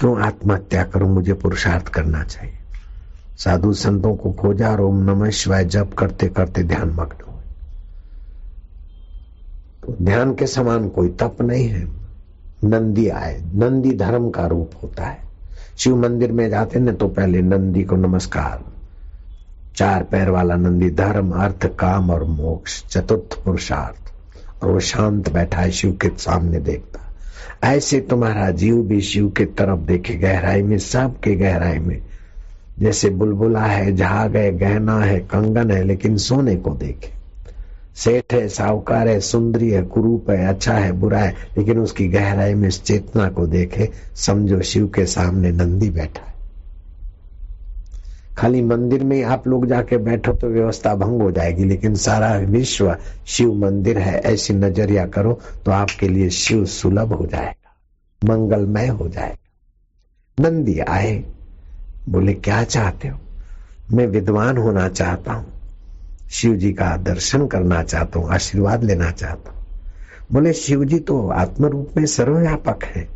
[0.00, 1.08] क्यों आत्महत्या करूँ?
[1.08, 2.58] मुझे पुरुषार्थ करना चाहिए।
[3.38, 7.42] साधु संतों को खोजा और ओम नमः शिवाय जप करते करते ध्यान मग्न हुए।
[9.82, 12.03] तो ध्यान के समान कोई तप नहीं है।
[12.64, 15.18] नंदी आए। नंदी धर्म का रूप होता है।
[15.78, 18.64] शिव मंदिर में जाते ना तो पहले नंदी को नमस्कार।
[19.76, 24.12] चार पैर वाला नंदी धर्म, अर्थ, काम और मोक्ष, चतुर्थ पुरुषार्थ।
[24.62, 27.00] और वो शांत बैठा है, शिव के सामने देखता।
[27.68, 32.02] ऐसे तुम्हारा जीव भी शिव की तरफ़ देखे गहराई में सब के गहराई में।
[32.78, 37.13] जैसे बुलबुला है झाग है गहना है, कंगन है, लेकिन सोने को देखे।
[37.96, 42.54] सेठ है, साहूकार है, सुंदरी है, कुरूप है अच्छा है, बुरा है, लेकिन उसकी गहराई
[42.54, 46.32] में इस चेतना को देखे, समझो शिव के सामने नंदी बैठा है।
[48.38, 52.96] खाली मंदिर में आप लोग जाके बैठो तो व्यवस्था भंग हो जाएगी, लेकिन सारा विश्व
[53.26, 57.76] शिव मंदिर है, ऐसी नज़रिया करो तो आपके लिए शिव सुलभ हो जाएगा,
[58.22, 61.24] मंगलमय हो जाएगा। नंदी आए,
[62.08, 63.18] बोले, क्या चाहते हो?
[63.92, 65.52] मैं विद्वान होना चाहता हूँ।
[66.34, 69.62] शिव जी का दर्शन करना चाहता हूँ, आशीर्वाद लेना चाहता हूँ।
[70.32, 73.06] बोले शिव जी तो आत्म रूप में सर्वव्यापक है।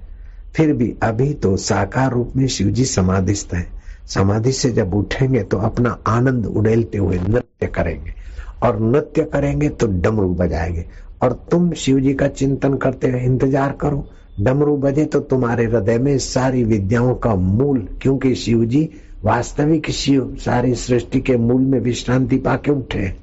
[0.57, 3.67] फिर भी अभी तो साकार रूप में शिव जी समाधिस्थ है।
[4.07, 8.15] समाधि से जब उठेंगे तो अपना आनंद उड़ेलते हुए नृत्य करेंगे।
[8.63, 10.85] और नृत्य करेंगे तो डमरू बजाएँगे।
[11.23, 14.07] और तुम शिव जी का चिंतन करते हुए इंतज़ार करो।
[14.41, 18.89] डमरू बजे तो तुम्हारे हृदय में सारी विद्याओं का मूल, क्योंकि शिव जी
[19.25, 23.17] वास्तविक शिव सारी सृष्टि के मूल में विश्रांति पाके उठे।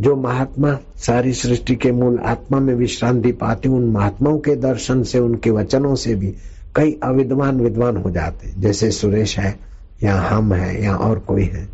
[0.00, 5.18] जो महात्मा सारी सृष्टि के मूल आत्मा में विश्रांति पाते, उन महात्माओं के दर्शन से,
[5.18, 6.34] उनके वचनों से भी
[6.76, 9.58] कई अविद्वान विद्वान हो जाते। जैसे सुरेश है,
[10.02, 11.68] या हम है, या और कोई है।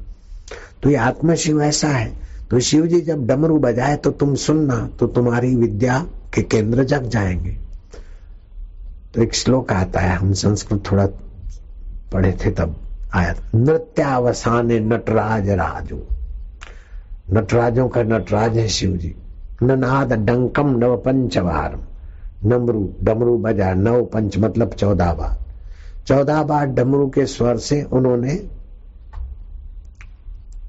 [0.83, 2.13] तो ये आत्मा शिव ऐसा है।
[2.51, 7.03] तो शिव जी जब डमरू बजाए तो तुम सुनना तो तुम्हारी विद्या के केंद्र जग
[7.09, 7.57] जाएँगे।
[9.15, 11.07] तो एक श्लोक आता है, हम संस्कृत थोड़ा
[12.13, 12.82] पढ़े थे तब।
[13.15, 15.97] आया नृत्यावसाने नटराज राजो।
[17.33, 19.15] नटराजों का नटराज है शिव जी
[19.63, 21.79] ननाद डंकम नव पंचवार।
[22.45, 25.37] नमरू डमरू बजा नव पंच मतलब चौदह बार
[26.07, 28.35] चौदह बार डमरू के स्वर से उन्होंने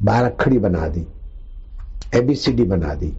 [0.03, 1.05] बारखड़ी बना दी
[2.15, 3.11] एबीसीडी बना दी।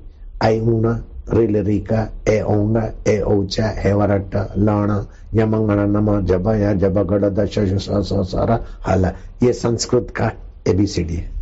[0.43, 0.93] आई ऊना
[1.33, 4.91] रिल रिका ए ओंगा ए ओचा ए वरट लाण
[5.35, 6.99] यमंगण नम जब या जब
[7.39, 9.07] दश सारा हल
[9.43, 10.33] ये संस्कृत का
[10.69, 11.35] एबीसीडी है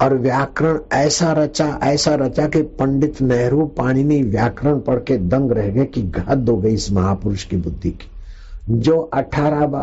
[0.00, 5.68] और व्याकरण ऐसा रचा ऐसा रचा कि पंडित नेहरू पाणिनि व्याकरण पढ़ के दंग रह
[5.68, 8.10] गए कि हद हो गई इस महापुरुष की बुद्धि की।
[8.70, 9.76] जो अठारह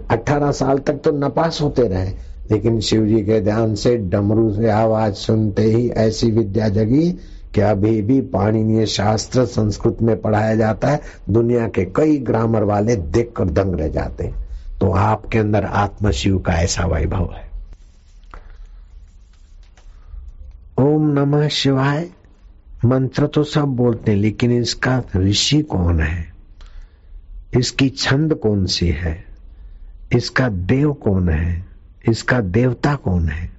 [0.10, 2.08] अठारह साल तक तो नपास होते रहे,
[2.50, 7.18] लेकिन शिव जी के ध्यान से डमरू से आवाज़ सुनते ही ऐसी विद्या जगी
[7.54, 11.00] कि अभी भी पाणिनीय शास्त्र संस्कृत में पढ़ाया जाता है?
[11.30, 14.48] दुनिया के कई ग्रामर वाले देख कर दंग रह जाते हैं।
[14.80, 17.48] तो आपके अंदर आत्म शिव का ऐसा वैभव है।
[20.78, 22.10] ओम नमः शिवाय।
[22.84, 26.32] मंत्र तो सब बोलते हैं, लेकिन इसका ऋषि कौन है?
[27.58, 29.24] इसकी छंद कौन सी है?
[30.12, 31.66] इसका देव कौन है?
[32.08, 33.50] इसका देवता कौन है?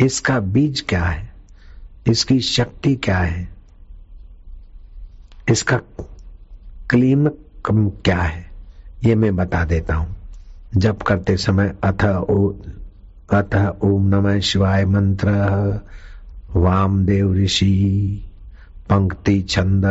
[0.00, 1.25] इसका बीज क्या है?
[2.08, 3.48] इसकी शक्ति क्या है?
[5.50, 5.76] इसका
[6.90, 7.28] क्लीम
[7.66, 8.50] कम क्या है?
[9.04, 10.16] ये मैं बता देता हूँ।
[10.76, 12.54] जब करते समय अथ ओ,
[13.32, 15.28] अथ ओम नमः शिवाय मंत्र,
[16.56, 18.24] वामदेव ऋषि,
[18.90, 19.84] पंक्ति छंद,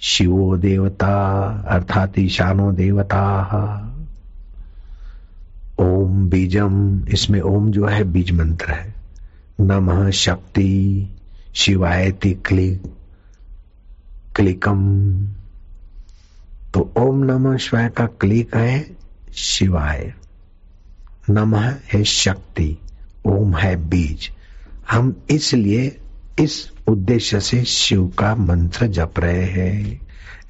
[0.00, 3.42] शिवो देवता, अर्थात ईशानो देवता।
[5.78, 9.01] ओम बीजम, इसमें ओम जो है, बीज मंत्र है।
[9.60, 11.08] नमः शक्ति
[11.54, 12.82] शिवायति क्लिक
[14.36, 14.78] क्लिकम।
[16.74, 18.96] तो ओम नमः शिवाय का क्लिक है
[19.34, 20.14] शिवाय।
[21.30, 22.78] नमः है शक्ति,
[23.26, 24.30] ओम है बीज।
[24.90, 25.96] हम इसलिए
[26.40, 30.00] इस उद्देश्य से शिव का मंत्र जप रहे हैं।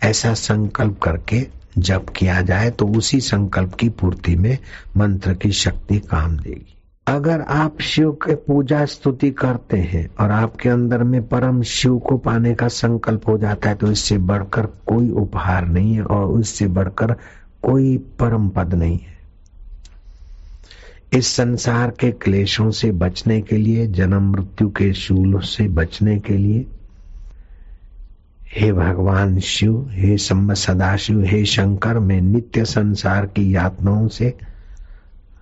[0.02, 1.46] ऐसा संकल्प करके
[1.78, 4.58] जप किया जाए तो उसी संकल्प की पूर्ति में
[4.96, 6.76] मंत्र की शक्ति काम देगी।
[7.06, 12.16] अगर आप शिव के पूजा स्तुति करते हैं और आपके अंदर में परम शिव को
[12.16, 16.66] पाने का संकल्प हो जाता है तो इससे बढ़कर कोई उपहार नहीं है और उससे
[16.66, 17.12] बढ़कर
[17.62, 19.18] कोई परम पद नहीं है।
[21.12, 26.36] इस संसार के क्लेशों से बचने के लिए, जन्म मृत्यु के शूलों से बचने के
[26.36, 26.66] लिए,
[28.52, 34.34] हे भगवान शिव, हे सम्म सदाशिव, हे शंकर, मैं नित्य संसार की यातनाओं से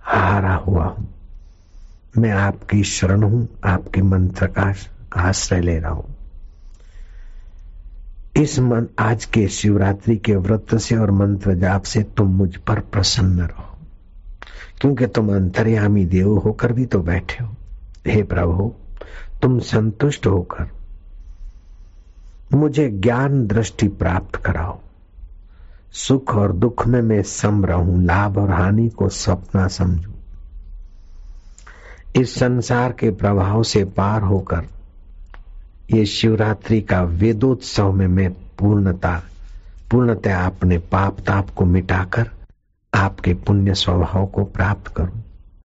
[0.03, 1.20] हारा हुआ हूँ।
[2.17, 4.73] मैं आपकी शरण हूँ, आपके मंत्र का
[5.15, 6.15] आश्रय ले रहा हूँ।
[8.35, 12.79] इस मन, आज के शिवरात्रि के व्रत से और मंत्र जाप से तुम मुझ पर
[12.79, 13.77] प्रसन्न रहो।
[14.81, 17.55] क्योंकि तुम अंतर्यामी देव होकर भी तो बैठे हो।
[18.07, 18.73] हे प्रभु,
[19.41, 20.69] तुम संतुष्ट होकर
[22.53, 24.79] मुझे ज्ञान दृष्टि प्राप्त कराओ।
[25.91, 30.10] सुख और दुख में मैं सम रहूँ लाभ और हानि को सपना समझू।
[32.15, 34.65] इस संसार के प्रभाव से पार होकर
[35.91, 39.23] ये शिवरात्रि का वेदोत्सव में मैं पूर्णता,
[39.91, 42.29] पूर्णतया अपने पाप ताप को मिटाकर
[42.93, 45.20] आपके पुण्य स्वभाव को प्राप्त करूँ।